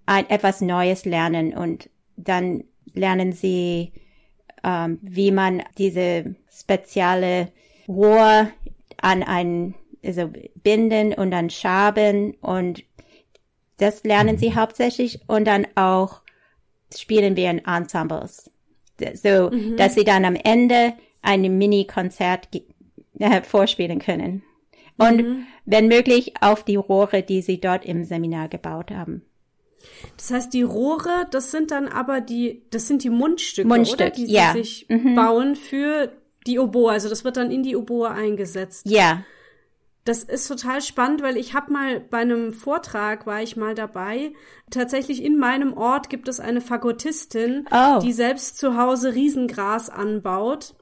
[0.06, 3.92] ein, etwas Neues lernen und dann lernen sie,
[4.62, 7.52] ähm, wie man diese spezielle
[7.88, 8.48] Rohr
[9.00, 9.74] an ein,
[10.04, 10.30] also
[10.62, 12.84] binden und dann schaben und
[13.78, 16.22] das lernen sie hauptsächlich und dann auch
[16.94, 18.50] spielen wir in Ensembles.
[19.14, 19.76] So, mhm.
[19.76, 22.48] dass sie dann am Ende ein Mini-Konzert
[23.18, 24.42] äh, vorspielen können.
[24.96, 25.46] Und mhm.
[25.64, 29.22] wenn möglich auf die Rohre, die sie dort im Seminar gebaut haben.
[30.16, 34.10] Das heißt, die Rohre, das sind dann aber die, das sind die Mundstücke, Mundstück, oder?
[34.10, 34.52] Die ja.
[34.52, 35.14] sie sich mhm.
[35.14, 36.12] bauen für
[36.46, 36.90] die Oboe.
[36.90, 38.86] Also das wird dann in die Oboe eingesetzt.
[38.88, 39.22] Ja.
[40.04, 44.32] Das ist total spannend, weil ich habe mal bei einem Vortrag war ich mal dabei.
[44.70, 48.00] Tatsächlich in meinem Ort gibt es eine Fagottistin, oh.
[48.00, 50.74] die selbst zu Hause Riesengras anbaut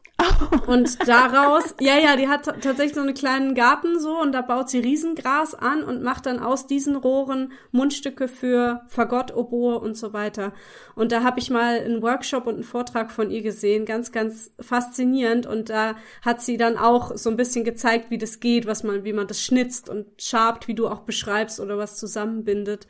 [0.67, 4.71] und daraus, ja, ja, die hat tatsächlich so einen kleinen Garten so und da baut
[4.71, 10.13] sie Riesengras an und macht dann aus diesen Rohren Mundstücke für Fagott, Oboe und so
[10.13, 10.53] weiter.
[10.95, 14.53] Und da habe ich mal einen Workshop und einen Vortrag von ihr gesehen, ganz, ganz
[14.61, 15.47] faszinierend.
[15.47, 19.05] Und da hat sie dann auch so ein bisschen gezeigt, wie das geht, was man,
[19.05, 22.87] wie man das schnitzt und schabt, wie du auch beschreibst oder was zusammenbindet.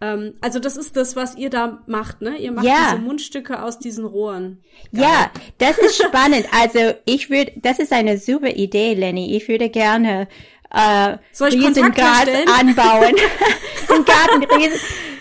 [0.00, 2.36] Ähm, also das ist das, was ihr da macht, ne?
[2.38, 2.90] Ihr macht ja.
[2.90, 4.62] diese Mundstücke aus diesen Rohren.
[4.92, 5.04] Geil.
[5.04, 6.46] Ja, das ist spannend.
[6.52, 9.36] also ich würde, das ist eine super Idee, Lenny.
[9.36, 10.28] Ich würde gerne
[10.74, 13.14] äh, Soll ich Riesengas anbauen.
[13.94, 14.80] Im Garten riesen.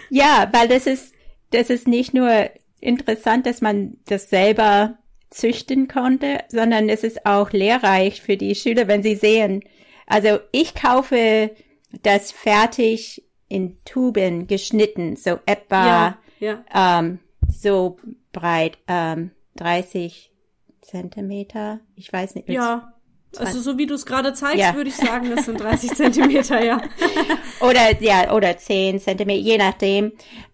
[0.10, 1.14] Ja, weil das ist,
[1.52, 4.98] das ist nicht nur interessant, dass man das selber
[5.30, 9.64] züchten konnte, sondern es ist auch lehrreich für die Schüler, wenn sie sehen.
[10.06, 11.52] Also ich kaufe
[12.02, 16.66] das fertig in Tuben geschnitten, so etwa ja, ja.
[16.74, 17.98] Ähm, so
[18.32, 20.32] breit, ähm, 30
[20.82, 21.80] Zentimeter.
[21.96, 22.50] Ich weiß nicht.
[22.50, 22.94] Ja.
[23.38, 24.76] Also so wie du es gerade zeigst, ja.
[24.76, 26.82] würde ich sagen, das sind 30 Zentimeter, ja.
[27.62, 30.12] oder ja, oder 10 Zentimeter, je nachdem.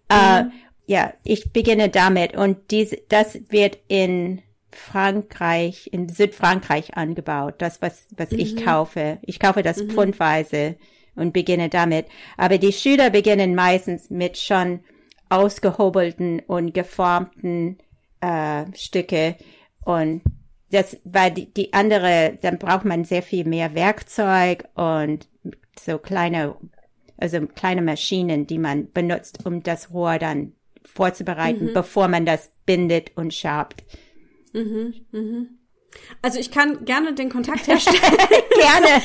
[0.08, 0.48] Äh, mhm.
[0.48, 0.50] Äh,
[0.86, 8.06] ja, ich beginne damit und dies, das wird in Frankreich, in Südfrankreich angebaut, das, was,
[8.16, 8.38] was mhm.
[8.38, 9.18] ich kaufe.
[9.22, 9.90] Ich kaufe das mhm.
[9.90, 10.76] pfundweise
[11.14, 12.06] und beginne damit.
[12.36, 14.80] Aber die Schüler beginnen meistens mit schon
[15.28, 17.78] ausgehobelten und geformten
[18.20, 19.36] äh, Stücke
[19.84, 20.22] und
[20.70, 25.28] das, weil die, die andere, dann braucht man sehr viel mehr Werkzeug und
[25.78, 26.56] so kleine,
[27.16, 30.52] also kleine Maschinen, die man benutzt, um das Rohr dann
[30.84, 31.74] vorzubereiten, mhm.
[31.74, 33.84] bevor man das bindet und schabt.
[34.52, 35.48] Mhm, mhm.
[36.22, 37.98] Also ich kann gerne den Kontakt herstellen.
[37.98, 39.02] gerne.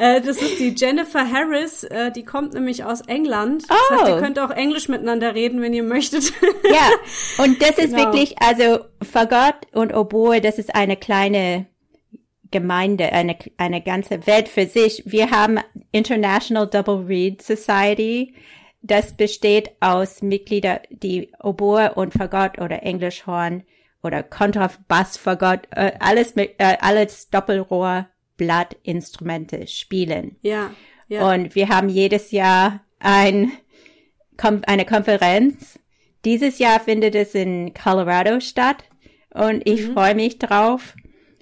[0.00, 3.64] äh, das ist die Jennifer Harris, äh, die kommt nämlich aus England.
[3.68, 3.94] Das oh.
[3.94, 6.32] heißt, ihr könnt auch Englisch miteinander reden, wenn ihr möchtet.
[6.70, 8.04] ja, und das ist genau.
[8.04, 11.66] wirklich, also Fagott und Oboe, das ist eine kleine
[12.50, 15.04] Gemeinde, eine, eine ganze Welt für sich.
[15.06, 15.60] Wir haben
[15.92, 18.34] International Double Reed Society.
[18.82, 23.62] Das besteht aus Mitgliedern, die Oboe und Fagott oder Englischhorn
[24.02, 30.36] oder Kontrabass, Fagott, äh, alles mit, äh, alles Doppelrohr, Blattinstrumente spielen.
[30.42, 30.70] Ja,
[31.08, 31.30] ja.
[31.30, 33.52] Und wir haben jedes Jahr ein,
[34.38, 35.78] eine Konferenz.
[36.24, 38.84] Dieses Jahr findet es in Colorado statt
[39.34, 39.92] und ich mhm.
[39.92, 40.94] freue mich drauf,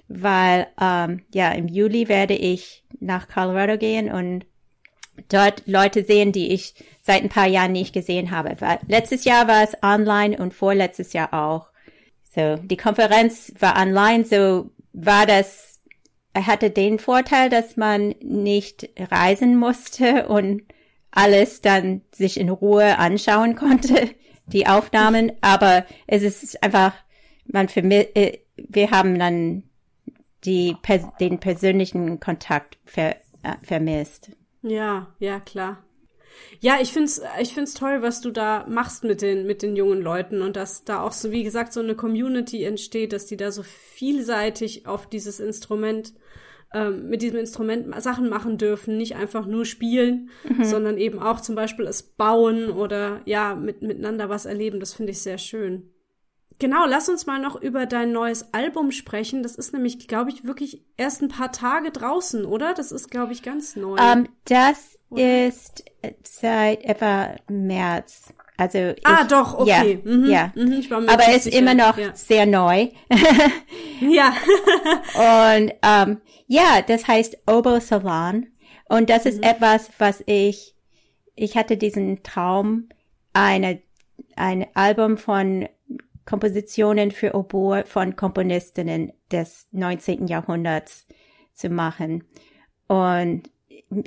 [0.07, 4.45] weil ähm, ja im Juli werde ich nach Colorado gehen und
[5.29, 8.55] dort Leute sehen, die ich seit ein paar Jahren nicht gesehen habe.
[8.59, 11.68] Weil letztes Jahr war es online und vorletztes Jahr auch.
[12.39, 15.81] So, die Konferenz war online, so war das,
[16.33, 20.63] er hatte den Vorteil, dass man nicht reisen musste und
[21.11, 24.09] alles dann sich in Ruhe anschauen konnte,
[24.45, 26.93] die Aufnahmen, aber es ist einfach,
[27.45, 29.63] man äh, wir haben dann
[30.45, 30.77] die,
[31.19, 34.31] den persönlichen Kontakt ver, äh, vermisst.
[34.61, 35.83] Ja, ja, klar.
[36.59, 40.01] Ja, ich find's, ich find's toll, was du da machst mit den, mit den jungen
[40.01, 43.51] Leuten und dass da auch so, wie gesagt, so eine Community entsteht, dass die da
[43.51, 46.13] so vielseitig auf dieses Instrument,
[46.73, 50.63] ähm, mit diesem Instrument Sachen machen dürfen, nicht einfach nur spielen, mhm.
[50.63, 54.79] sondern eben auch zum Beispiel es bauen oder ja, mit, miteinander was erleben.
[54.79, 55.89] Das finde ich sehr schön.
[56.59, 59.43] Genau, lass uns mal noch über dein neues Album sprechen.
[59.43, 62.73] Das ist nämlich, glaube ich, wirklich erst ein paar Tage draußen, oder?
[62.73, 63.93] Das ist, glaube ich, ganz neu.
[63.93, 65.47] Um, ähm, das oder?
[65.47, 65.85] ist
[66.23, 68.33] seit etwa März.
[68.57, 70.01] Also ich, ah, doch, okay.
[70.03, 70.51] Ja, mhm, ja.
[70.53, 72.13] Mhm, aber es ist immer noch ja.
[72.13, 72.89] sehr neu.
[74.01, 74.33] ja.
[75.55, 78.47] und ähm, ja, das heißt Obo Salon.
[78.89, 79.31] Und das mhm.
[79.31, 80.75] ist etwas, was ich,
[81.35, 82.89] ich hatte diesen Traum,
[83.31, 83.81] eine,
[84.35, 85.69] ein Album von
[86.29, 90.27] Kompositionen für Oboe von Komponistinnen des 19.
[90.27, 91.07] Jahrhunderts
[91.53, 92.23] zu machen.
[92.87, 93.49] Und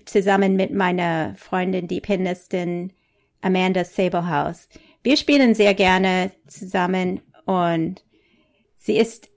[0.05, 2.93] zusammen mit meiner Freundin, die Pianistin
[3.41, 4.69] Amanda Sablehouse.
[5.03, 8.05] Wir spielen sehr gerne zusammen und
[8.77, 9.29] sie ist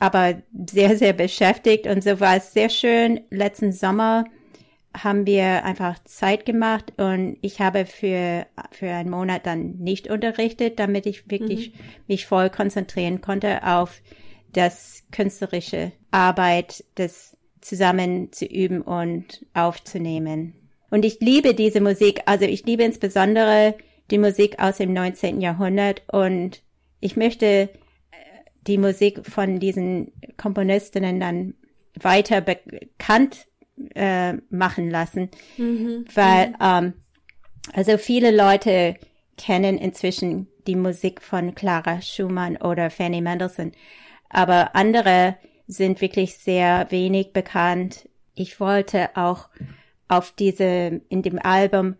[0.00, 3.20] aber sehr, sehr beschäftigt und so war es sehr schön.
[3.30, 4.24] Letzten Sommer
[5.02, 10.78] haben wir einfach Zeit gemacht und ich habe für, für einen Monat dann nicht unterrichtet,
[10.78, 11.78] damit ich wirklich mhm.
[12.08, 14.00] mich voll konzentrieren konnte auf
[14.52, 20.54] das künstlerische Arbeit, das zusammen zu üben und aufzunehmen.
[20.90, 23.74] Und ich liebe diese Musik, also ich liebe insbesondere
[24.10, 25.40] die Musik aus dem 19.
[25.40, 26.62] Jahrhundert und
[27.00, 27.68] ich möchte äh,
[28.66, 31.54] die Musik von diesen Komponistinnen dann
[32.00, 33.46] weiter bekannt
[33.94, 36.04] äh, machen lassen, mhm.
[36.14, 36.54] weil mhm.
[36.60, 36.92] ähm,
[37.72, 38.96] also viele Leute
[39.36, 43.72] kennen inzwischen die Musik von Clara Schumann oder Fanny Mendelssohn,
[44.28, 45.36] aber andere
[45.66, 48.08] sind wirklich sehr wenig bekannt.
[48.34, 49.48] Ich wollte auch
[50.08, 51.96] auf diese, in dem Album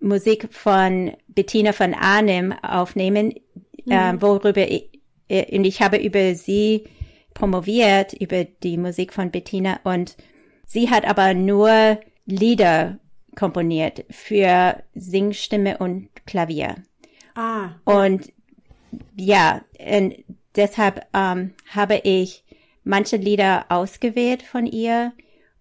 [0.00, 3.34] Musik von Bettina von Arnim aufnehmen,
[3.84, 3.92] mhm.
[3.92, 4.88] äh, worüber ich,
[5.28, 6.84] äh, und ich habe über sie
[7.34, 10.16] promoviert, über die Musik von Bettina und
[10.70, 12.98] sie hat aber nur Lieder
[13.34, 16.76] komponiert für Singstimme und Klavier.
[17.34, 17.70] Ah.
[17.84, 18.32] Und
[19.16, 20.14] ja, und
[20.56, 22.44] deshalb ähm, habe ich
[22.84, 25.12] manche Lieder ausgewählt von ihr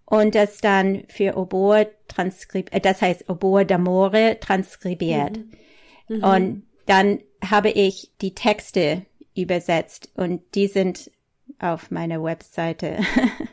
[0.06, 5.38] und das dann für Oboe transkribiert, äh, das heißt Oboe d'Amore transkribiert.
[6.08, 6.17] Mhm.
[6.17, 6.24] Mhm.
[6.24, 11.12] Und dann habe ich die Texte übersetzt und die sind
[11.60, 13.00] auf meiner Webseite.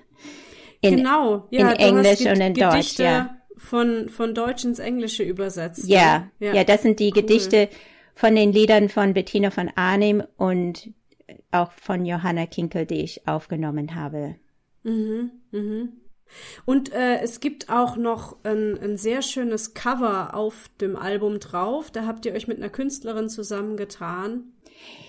[0.80, 3.36] in, genau, ja, in Englisch und in Deutsch, ja.
[3.58, 5.88] Von, von Deutsch ins Englische übersetzt.
[5.88, 6.48] Ja, ne?
[6.48, 7.22] ja, ja, das sind die cool.
[7.22, 7.68] Gedichte
[8.14, 10.90] von den Liedern von Bettina von Arnim und
[11.50, 14.36] auch von Johanna Kinkel, die ich aufgenommen habe.
[14.82, 15.92] Mhm, mhm.
[16.64, 21.90] Und äh, es gibt auch noch ein, ein sehr schönes Cover auf dem Album drauf.
[21.90, 24.52] Da habt ihr euch mit einer Künstlerin zusammengetan.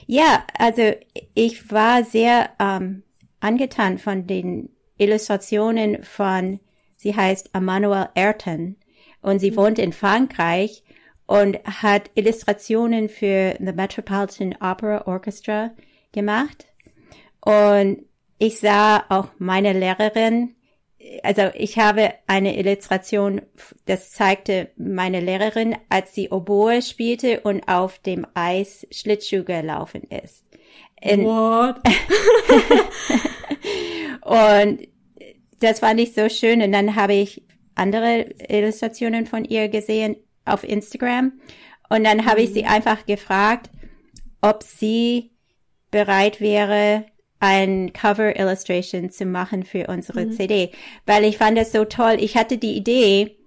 [0.05, 0.93] Ja, also
[1.33, 3.03] ich war sehr ähm,
[3.39, 6.59] angetan von den Illustrationen von,
[6.95, 8.75] sie heißt Emmanuel Ayrton
[9.21, 9.55] und sie mhm.
[9.57, 10.83] wohnt in Frankreich
[11.25, 15.71] und hat Illustrationen für the Metropolitan Opera Orchestra
[16.11, 16.65] gemacht.
[17.41, 18.05] Und
[18.39, 20.55] ich sah auch meine Lehrerin,
[21.23, 23.41] also ich habe eine Illustration,
[23.85, 30.46] das zeigte meine Lehrerin, als sie Oboe spielte und auf dem Eis Schlittschuh gelaufen ist.
[31.01, 31.79] In, What?
[34.21, 34.87] und
[35.59, 36.61] das fand ich so schön.
[36.61, 37.43] Und dann habe ich
[37.75, 41.33] andere Illustrationen von ihr gesehen auf Instagram.
[41.89, 42.69] Und dann habe ich sie mhm.
[42.69, 43.69] einfach gefragt,
[44.41, 45.31] ob sie
[45.91, 47.05] bereit wäre,
[47.39, 50.31] ein Cover Illustration zu machen für unsere mhm.
[50.31, 50.71] CD,
[51.05, 52.17] weil ich fand es so toll.
[52.19, 53.37] Ich hatte die Idee,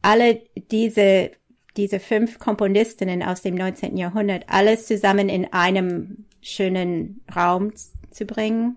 [0.00, 1.32] alle diese
[1.76, 3.96] diese fünf Komponistinnen aus dem 19.
[3.96, 7.72] Jahrhundert alles zusammen in einem schönen Raum
[8.10, 8.76] zu bringen.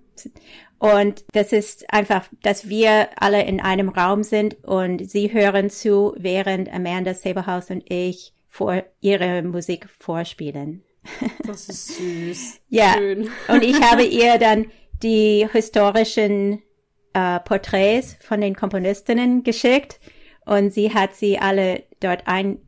[0.80, 6.13] Und das ist einfach, dass wir alle in einem Raum sind und sie hören zu,
[6.17, 10.84] während Amanda Saberhaus und ich vor ihre Musik vorspielen.
[11.45, 12.62] Das ist süß.
[12.69, 12.93] ja.
[12.93, 13.30] Schön.
[13.47, 14.67] Und ich habe ihr dann
[15.02, 16.62] die historischen
[17.13, 19.99] äh, Porträts von den Komponistinnen geschickt
[20.45, 22.60] und sie hat sie alle dort ein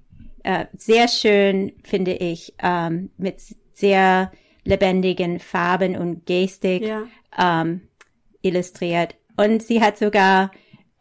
[0.44, 3.42] äh, sehr schön, finde ich, ähm, mit
[3.74, 4.32] sehr
[4.66, 7.04] lebendigen Farben und Gestik ja.
[7.38, 7.88] ähm,
[8.42, 9.16] illustriert.
[9.38, 10.52] Und sie hat sogar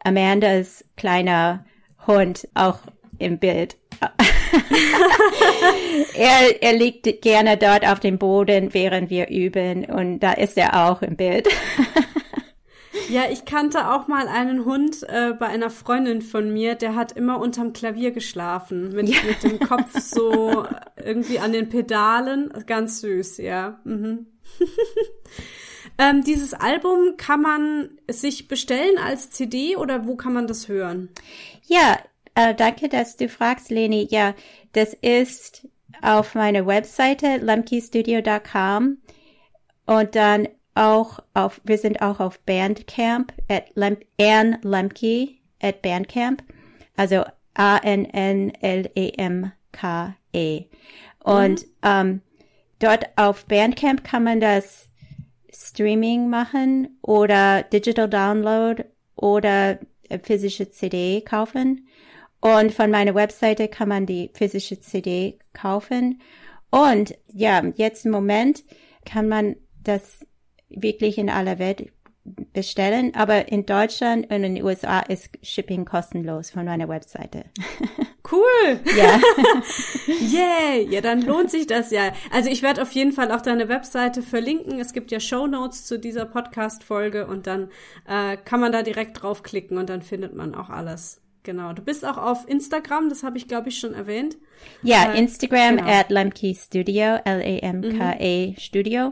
[0.03, 1.65] Amandas kleiner
[2.07, 2.79] Hund auch
[3.17, 3.77] im Bild.
[6.15, 10.87] er, er liegt gerne dort auf dem Boden, während wir üben und da ist er
[10.87, 11.47] auch im Bild.
[13.09, 17.11] ja, ich kannte auch mal einen Hund äh, bei einer Freundin von mir, der hat
[17.11, 19.17] immer unterm Klavier geschlafen, mit, ja.
[19.27, 20.65] mit dem Kopf so
[21.03, 22.51] irgendwie an den Pedalen.
[22.65, 23.79] Ganz süß, ja.
[23.83, 24.27] Mhm.
[25.97, 31.09] ähm, dieses Album kann man sich bestellen als CD oder wo kann man das hören?
[31.67, 31.97] Ja,
[32.35, 34.07] äh, danke, dass du fragst, Leni.
[34.11, 34.35] Ja,
[34.73, 35.67] das ist
[36.01, 38.97] auf meiner Webseite lemkestudio.com
[39.85, 45.29] und dann auch auf, wir sind auch auf Bandcamp at Lem, Ann Lemke
[45.61, 46.43] at Bandcamp,
[46.95, 47.23] also
[47.55, 48.55] A-N-N-L-E-M-K-E.
[50.33, 50.65] -E.
[51.23, 51.71] Und mhm.
[51.83, 52.21] ähm,
[52.79, 54.89] dort auf Bandcamp kann man das
[55.51, 58.83] Streaming machen oder Digital Download
[59.15, 59.79] oder
[60.23, 61.87] physische CD kaufen.
[62.41, 66.21] Und von meiner Webseite kann man die physische CD kaufen.
[66.69, 68.63] Und ja, jetzt im Moment
[69.05, 70.25] kann man das
[70.75, 71.91] wirklich in aller Welt
[72.53, 77.45] bestellen, aber in Deutschland und in den USA ist Shipping kostenlos von meiner Webseite.
[78.31, 78.79] Cool.
[78.97, 79.19] Ja.
[80.07, 80.81] Yay.
[80.81, 80.91] Yeah.
[80.93, 82.11] Ja, dann lohnt sich das ja.
[82.31, 84.79] Also ich werde auf jeden Fall auch deine Webseite verlinken.
[84.79, 87.69] Es gibt ja Show Notes zu dieser Podcast-Folge und dann
[88.07, 91.21] äh, kann man da direkt draufklicken und dann findet man auch alles.
[91.43, 91.73] Genau.
[91.73, 94.37] Du bist auch auf Instagram, das habe ich, glaube ich, schon erwähnt.
[94.81, 95.87] Ja, äh, Instagram genau.
[95.87, 98.57] at Lemke Studio, L-A-M-K-E mhm.
[98.57, 99.11] Studio.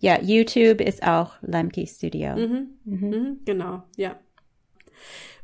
[0.00, 2.34] Ja, YouTube ist auch Lemke Studio.
[2.34, 2.68] Mhm.
[2.84, 3.08] Mhm.
[3.08, 3.38] mhm.
[3.44, 4.18] Genau, ja.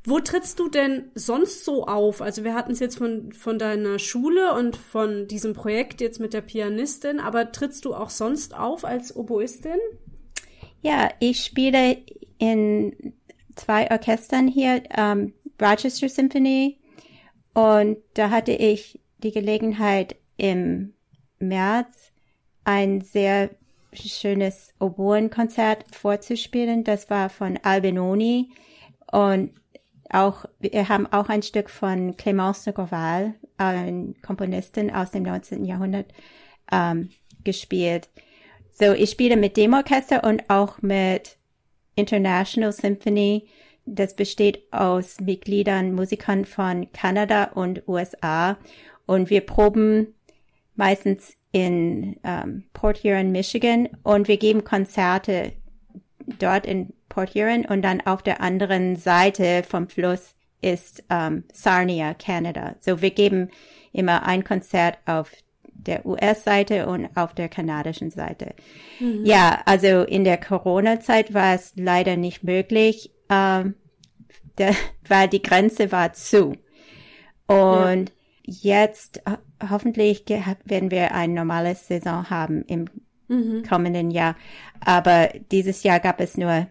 [0.03, 2.23] Wo trittst du denn sonst so auf?
[2.23, 6.33] Also wir hatten es jetzt von, von deiner Schule und von diesem Projekt jetzt mit
[6.33, 9.79] der Pianistin, aber trittst du auch sonst auf als Oboistin?
[10.81, 11.99] Ja, ich spiele
[12.39, 13.15] in
[13.57, 16.79] zwei Orchestern hier, ähm, Rochester Symphony.
[17.53, 20.95] Und da hatte ich die Gelegenheit im
[21.41, 22.13] März
[22.65, 23.51] ein sehr
[23.93, 26.85] schönes Oboenkonzert vorzuspielen.
[26.85, 28.51] Das war von Albinoni
[29.11, 29.53] und
[30.11, 35.65] auch, wir haben auch ein Stück von Clémence de Corval, ein Komponistin aus dem 19.
[35.65, 36.13] Jahrhundert,
[36.71, 37.11] ähm,
[37.43, 38.09] gespielt.
[38.71, 41.39] So, ich spiele mit dem Orchester und auch mit
[41.97, 43.49] International Symphony
[43.87, 48.59] das besteht aus Mitgliedern, Musikern von Kanada und USA.
[49.07, 50.15] Und wir proben
[50.75, 53.89] meistens in ähm, Port Huron, Michigan.
[54.03, 55.53] Und wir geben Konzerte
[56.39, 57.65] dort in Port Huron.
[57.65, 62.77] Und dann auf der anderen Seite vom Fluss ist ähm, Sarnia, Kanada.
[62.81, 63.49] So wir geben
[63.91, 65.33] immer ein Konzert auf
[65.65, 68.55] der US-Seite und auf der kanadischen Seite.
[69.01, 69.25] Mhm.
[69.25, 73.77] Ja, also in der Corona-Zeit war es leider nicht möglich, ähm,
[74.59, 74.75] der,
[75.09, 76.55] weil die Grenze war zu.
[77.47, 78.16] Und ja.
[78.47, 79.23] Jetzt
[79.69, 80.25] hoffentlich
[80.65, 82.87] werden wir ein normales Saison haben im
[83.29, 83.63] mhm.
[83.69, 84.37] kommenden Jahr.
[84.81, 86.69] Aber dieses Jahr gab es nur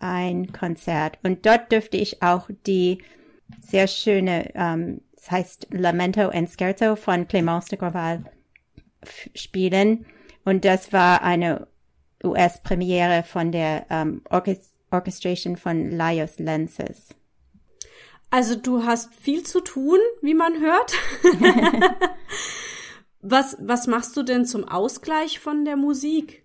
[0.00, 2.98] ein Konzert und dort dürfte ich auch die
[3.60, 8.24] sehr schöne, ähm, das heißt Lamento and Scherzo von Clémence de Graval
[9.34, 10.06] spielen
[10.44, 11.66] und das war eine
[12.22, 17.14] US-Premiere von der ähm, Orchest Orchestration von Laios Lenses.
[18.30, 20.92] Also du hast viel zu tun, wie man hört.
[23.22, 26.44] was, was machst du denn zum Ausgleich von der Musik?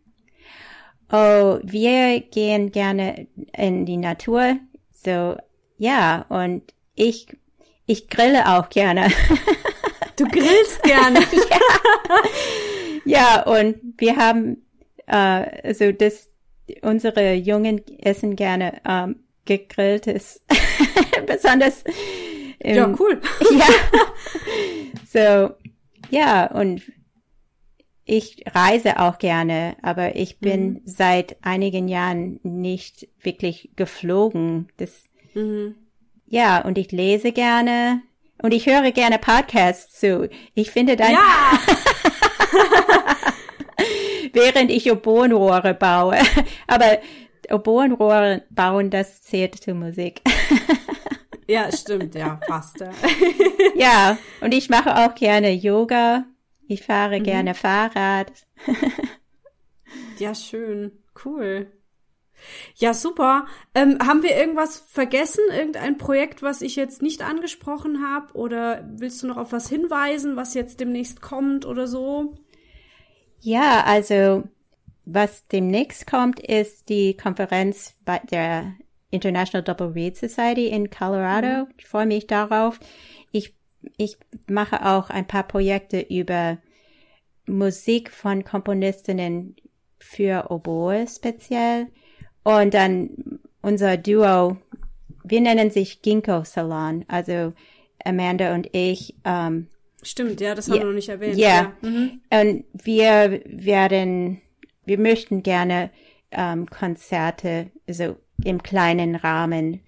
[1.11, 4.57] Oh, wir gehen gerne in die Natur.
[4.91, 5.35] So,
[5.77, 7.27] ja, und ich,
[7.85, 9.07] ich grille auch gerne.
[10.15, 11.21] Du grillst gerne.
[13.05, 13.41] ja.
[13.43, 14.63] ja, und wir haben,
[15.07, 16.29] äh, also das,
[16.83, 20.41] unsere Jungen essen gerne ähm, gegrilltes,
[21.25, 21.83] besonders.
[22.59, 23.21] Im, ja, cool.
[23.51, 23.65] ja.
[25.11, 25.51] So,
[26.09, 26.81] ja, und
[28.03, 30.81] ich reise auch gerne, aber ich bin mhm.
[30.85, 34.69] seit einigen Jahren nicht wirklich geflogen.
[34.77, 35.03] Das,
[35.35, 35.75] mhm.
[36.25, 38.01] ja, und ich lese gerne
[38.41, 40.29] und ich höre gerne Podcasts zu.
[40.55, 41.59] Ich finde dann, ja.
[44.33, 46.17] während ich Oboenrohre baue,
[46.65, 46.97] aber
[47.53, 50.21] Oboenrohre bauen, das zählt zur Musik.
[51.47, 52.79] ja, stimmt, ja, fast.
[52.79, 52.91] Ja.
[53.75, 56.25] ja, und ich mache auch gerne Yoga
[56.67, 57.23] ich fahre mhm.
[57.23, 58.31] gerne Fahrrad.
[60.19, 60.91] ja, schön.
[61.23, 61.71] Cool.
[62.75, 63.45] Ja, super.
[63.73, 65.43] Ähm, haben wir irgendwas vergessen?
[65.51, 68.33] Irgendein Projekt, was ich jetzt nicht angesprochen habe?
[68.33, 72.35] Oder willst du noch auf was hinweisen, was jetzt demnächst kommt oder so?
[73.39, 74.43] Ja, also
[75.05, 78.73] was demnächst kommt, ist die Konferenz bei der
[79.09, 81.65] International Double Read Society in Colorado.
[81.65, 81.73] Mhm.
[81.77, 82.79] Ich freue mich darauf.
[83.31, 83.53] Ich
[83.97, 86.57] ich mache auch ein paar Projekte über
[87.45, 89.55] Musik von Komponistinnen
[89.99, 91.87] für Oboe speziell.
[92.43, 94.57] Und dann unser Duo,
[95.23, 97.53] wir nennen sich Ginkgo Salon, also
[98.03, 99.15] Amanda und ich.
[99.23, 99.67] Ähm,
[100.01, 101.37] Stimmt, ja, das haben wir noch nicht erwähnt.
[101.37, 101.73] Yeah.
[101.81, 102.21] Ja, mhm.
[102.29, 104.41] und wir werden,
[104.85, 105.89] wir möchten gerne
[106.31, 109.81] ähm, Konzerte, so im kleinen Rahmen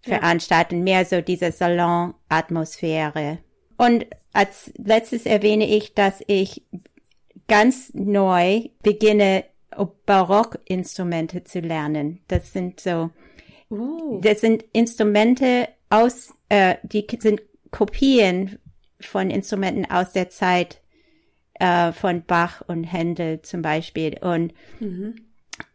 [0.00, 0.84] veranstalten, ja.
[0.84, 3.38] mehr so diese Salon-Atmosphäre.
[3.76, 6.62] Und als letztes erwähne ich, dass ich
[7.46, 9.44] ganz neu beginne,
[10.06, 12.20] Barockinstrumente zu lernen.
[12.26, 13.10] Das sind so,
[13.70, 14.20] uh.
[14.20, 18.58] das sind Instrumente aus, äh, die sind Kopien
[19.00, 20.80] von Instrumenten aus der Zeit
[21.58, 24.18] äh, von Bach und Händel zum Beispiel.
[24.20, 25.14] Und mhm.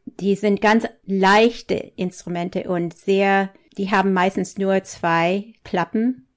[0.05, 6.27] die sind ganz leichte Instrumente und sehr die haben meistens nur zwei Klappen.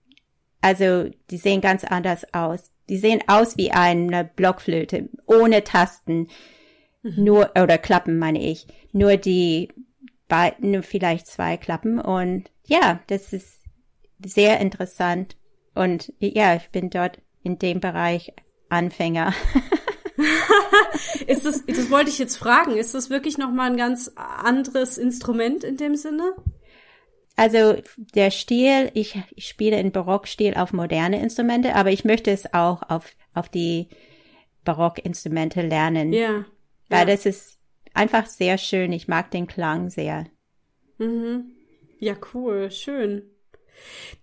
[0.61, 2.71] Also die sehen ganz anders aus.
[2.89, 6.29] Die sehen aus wie eine Blockflöte, ohne Tasten.
[7.03, 7.25] Mhm.
[7.25, 8.67] Nur, oder Klappen meine ich.
[8.93, 9.69] Nur die
[10.29, 12.01] beiden, vielleicht zwei Klappen.
[12.01, 13.63] Und ja, das ist
[14.25, 15.37] sehr interessant.
[15.75, 18.33] Und ja, ich bin dort in dem Bereich
[18.69, 19.33] Anfänger.
[21.27, 25.65] ist das, das wollte ich jetzt fragen, ist das wirklich nochmal ein ganz anderes Instrument
[25.65, 26.35] in dem Sinne?
[27.37, 27.77] Also
[28.15, 32.83] der Stil, ich, ich spiele in Barockstil auf moderne Instrumente, aber ich möchte es auch
[32.89, 33.89] auf, auf die
[34.65, 36.13] Barockinstrumente lernen.
[36.15, 36.47] Ja.
[36.89, 37.15] Weil ja.
[37.15, 37.59] das ist
[37.93, 38.93] einfach sehr schön.
[38.93, 40.27] Ich mag den Klang sehr.
[40.99, 41.53] Mhm.
[41.99, 43.23] Ja, cool, schön.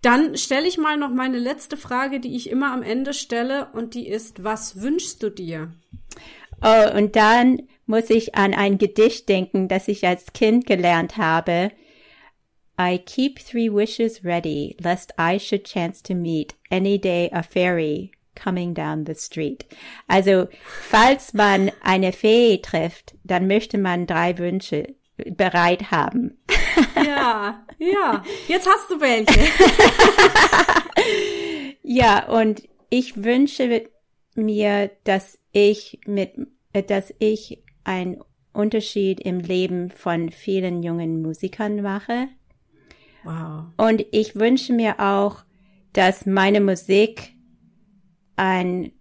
[0.02, 3.94] Dann stelle ich mal noch meine letzte Frage, die ich immer am Ende stelle, und
[3.94, 5.72] die ist, was wünschst du dir?
[6.62, 11.70] Oh, und dann muss ich an ein Gedicht denken, das ich als Kind gelernt habe.
[12.80, 18.10] I keep three wishes ready, lest I should chance to meet any day a fairy
[18.34, 19.64] coming down the street.
[20.08, 20.48] Also,
[20.90, 26.38] falls man eine Fee trifft, dann möchte man drei Wünsche bereit haben.
[26.96, 28.24] Ja, ja.
[28.48, 29.32] Jetzt hast du welche.
[31.82, 33.88] ja, und ich wünsche
[34.34, 36.32] mir, dass ich mit,
[36.72, 38.20] dass ich einen
[38.52, 42.28] Unterschied im Leben von vielen jungen Musikern mache
[43.24, 43.64] Wow.
[43.78, 45.44] Und ich wünsche mir auch,
[45.92, 47.32] dass meine Musik
[48.36, 48.92] ein,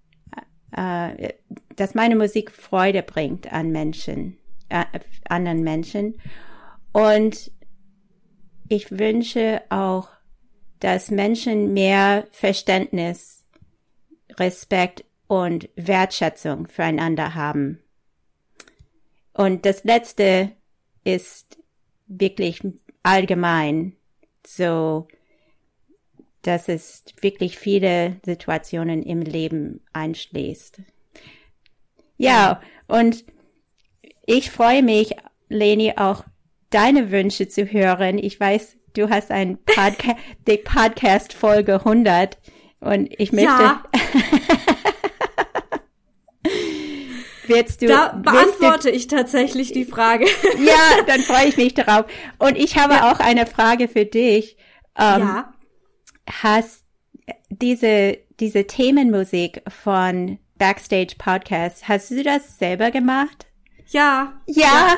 [0.72, 1.34] äh,
[1.76, 4.38] dass meine Musik Freude bringt an Menschen, äh,
[5.30, 6.20] anderen Menschen.
[6.92, 7.52] Und
[8.70, 10.10] ich wünsche auch,
[10.80, 13.46] dass Menschen mehr Verständnis,
[14.38, 17.80] Respekt und Wertschätzung füreinander haben.
[19.34, 20.52] Und das letzte
[21.04, 21.58] ist
[22.08, 22.62] wirklich
[23.02, 23.96] allgemein
[24.46, 25.08] so,
[26.42, 30.82] dass es wirklich viele Situationen im Leben einschließt.
[32.18, 33.26] Ja, und
[34.26, 35.16] ich freue mich,
[35.50, 36.24] Leni, auch
[36.70, 38.18] deine Wünsche zu hören.
[38.18, 40.16] Ich weiß, du hast ein Podca
[40.48, 42.38] die Podcast Folge 100
[42.80, 43.50] und ich möchte.
[43.50, 43.84] Ja.
[47.46, 50.26] Willst du, da beantworte du, ich tatsächlich die Frage.
[50.66, 52.06] ja, dann freue ich mich darauf.
[52.40, 53.12] Und ich habe ja.
[53.12, 54.56] auch eine Frage für dich.
[54.98, 55.54] Ähm, ja.
[56.42, 56.86] Hast
[57.50, 63.48] diese, diese Themenmusik von Backstage Podcast, hast du das selber gemacht?
[63.94, 64.34] Ja.
[64.48, 64.64] Ja.
[64.64, 64.98] ja.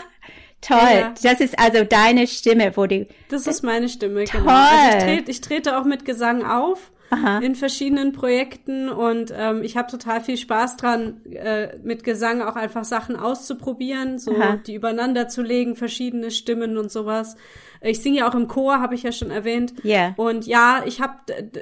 [0.62, 0.78] Toll.
[0.80, 3.06] Ja, Das ist also deine Stimme, wo du.
[3.30, 4.40] Das ist meine Stimme, Toll.
[4.42, 4.52] genau.
[4.52, 6.92] Also ich, trete, ich trete auch mit Gesang auf.
[7.12, 7.38] Aha.
[7.38, 12.56] in verschiedenen Projekten und ähm, ich habe total viel Spaß dran, äh, mit Gesang auch
[12.56, 14.58] einfach Sachen auszuprobieren, so Aha.
[14.66, 17.38] die übereinander zu legen, verschiedene Stimmen und sowas.
[17.86, 19.74] Ich singe ja auch im Chor, habe ich ja schon erwähnt.
[19.84, 19.96] Ja.
[19.96, 20.14] Yeah.
[20.18, 21.16] Und ja, ich habe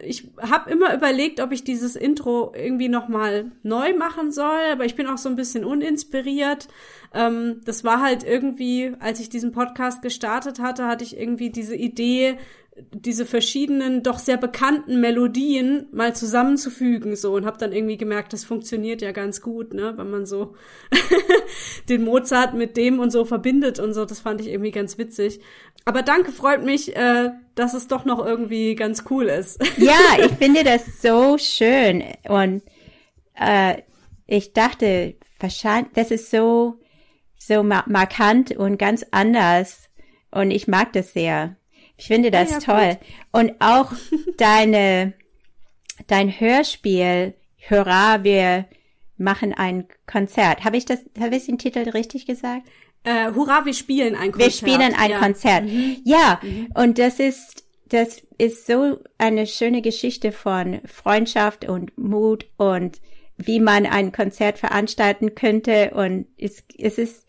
[0.03, 4.85] ich hab immer überlegt, ob ich dieses Intro irgendwie noch mal neu machen soll, aber
[4.85, 6.67] ich bin auch so ein bisschen uninspiriert.
[7.13, 11.75] Ähm, das war halt irgendwie, als ich diesen Podcast gestartet hatte, hatte ich irgendwie diese
[11.75, 12.37] Idee,
[12.75, 18.43] diese verschiedenen, doch sehr bekannten Melodien mal zusammenzufügen so und habe dann irgendwie gemerkt, das
[18.43, 20.55] funktioniert ja ganz gut, ne, wenn man so
[21.89, 25.39] den Mozart mit dem und so verbindet und so, das fand ich irgendwie ganz witzig.
[25.85, 29.61] Aber danke, freut mich, äh, dass es doch noch irgendwie ganz cool ist.
[29.77, 32.63] ja, ich finde das so schön und
[33.35, 33.83] äh,
[34.25, 36.79] ich dachte, wahrscheinlich, das ist so
[37.47, 39.89] so markant und ganz anders
[40.31, 41.57] und ich mag das sehr.
[42.03, 42.97] Ich finde das ja, toll.
[42.99, 42.99] Gut.
[43.31, 43.93] Und auch
[44.37, 45.13] deine,
[46.07, 47.33] dein Hörspiel,
[47.69, 48.65] Hurra, wir
[49.17, 50.65] machen ein Konzert.
[50.65, 52.67] Habe ich das, habe ich den Titel richtig gesagt?
[53.05, 54.51] Äh, Hurra, wir spielen ein Konzert.
[54.51, 55.19] Wir spielen ein ja.
[55.19, 55.63] Konzert.
[55.63, 56.01] Mhm.
[56.03, 56.73] Ja, mhm.
[56.73, 62.99] und das ist, das ist so eine schöne Geschichte von Freundschaft und Mut und
[63.37, 65.91] wie man ein Konzert veranstalten könnte.
[65.91, 67.25] Und es, es ist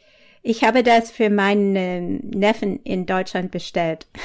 [0.47, 4.07] ich habe das für meinen Neffen in Deutschland bestellt.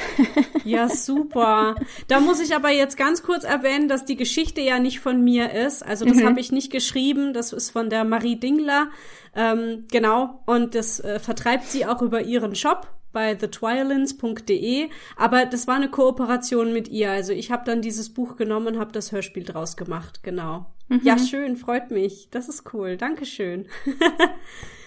[0.66, 1.76] Ja, super.
[2.10, 5.52] Da muss ich aber jetzt ganz kurz erwähnen, dass die Geschichte ja nicht von mir
[5.52, 5.84] ist.
[5.84, 6.26] Also das mhm.
[6.26, 7.34] habe ich nicht geschrieben.
[7.34, 8.90] Das ist von der Marie Dingler.
[9.34, 10.42] Ähm, genau.
[10.46, 14.90] Und das äh, vertreibt sie auch über ihren Shop bei thetwiolins.de.
[15.16, 17.10] Aber das war eine Kooperation mit ihr.
[17.10, 20.22] Also ich habe dann dieses Buch genommen und habe das Hörspiel draus gemacht.
[20.22, 20.68] Genau.
[20.90, 21.02] Mhm.
[21.04, 21.56] Ja, schön.
[21.56, 22.28] Freut mich.
[22.30, 22.98] Das ist cool.
[22.98, 23.66] Dankeschön.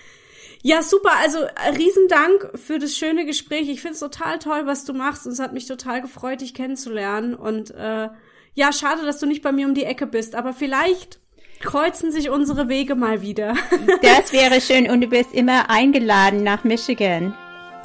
[0.63, 1.11] Ja, super.
[1.21, 3.69] Also äh, Riesendank für das schöne Gespräch.
[3.69, 5.27] Ich finde es total toll, was du machst.
[5.27, 7.35] Und es hat mich total gefreut, dich kennenzulernen.
[7.35, 8.09] Und äh,
[8.55, 10.37] ja, schade, dass du nicht bei mir um die Ecke bist.
[10.37, 11.19] Aber vielleicht
[11.61, 13.55] kreuzen sich unsere Wege mal wieder.
[14.03, 14.89] Das wäre schön.
[14.89, 17.35] Und du bist immer eingeladen nach Michigan.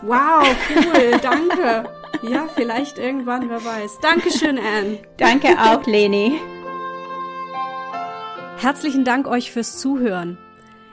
[0.03, 1.19] Wow, cool.
[1.21, 1.89] Danke.
[2.21, 3.99] Ja, vielleicht irgendwann, wer weiß.
[4.01, 4.99] Dankeschön, Anne.
[5.17, 6.39] Danke auch, Leni.
[8.57, 10.37] Herzlichen Dank euch fürs Zuhören.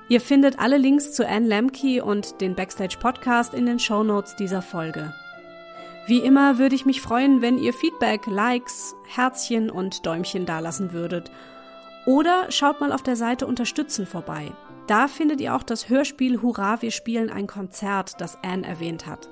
[0.09, 4.37] Ihr findet alle Links zu Anne Lemke und den Backstage Podcast in den Show Notes
[4.37, 5.15] dieser Folge.
[6.07, 11.31] Wie immer würde ich mich freuen, wenn ihr Feedback, Likes, Herzchen und Däumchen dalassen würdet.
[12.05, 14.53] Oder schaut mal auf der Seite Unterstützen vorbei.
[14.87, 19.31] Da findet ihr auch das Hörspiel Hurra, wir spielen ein Konzert, das Anne erwähnt hat.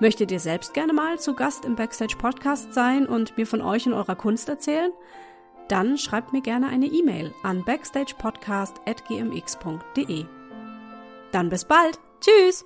[0.00, 3.86] Möchtet ihr selbst gerne mal zu Gast im Backstage Podcast sein und mir von euch
[3.86, 4.92] und eurer Kunst erzählen?
[5.70, 10.24] Dann schreibt mir gerne eine E-Mail an backstagepodcast.gmx.de.
[11.32, 11.98] Dann bis bald.
[12.20, 12.64] Tschüss!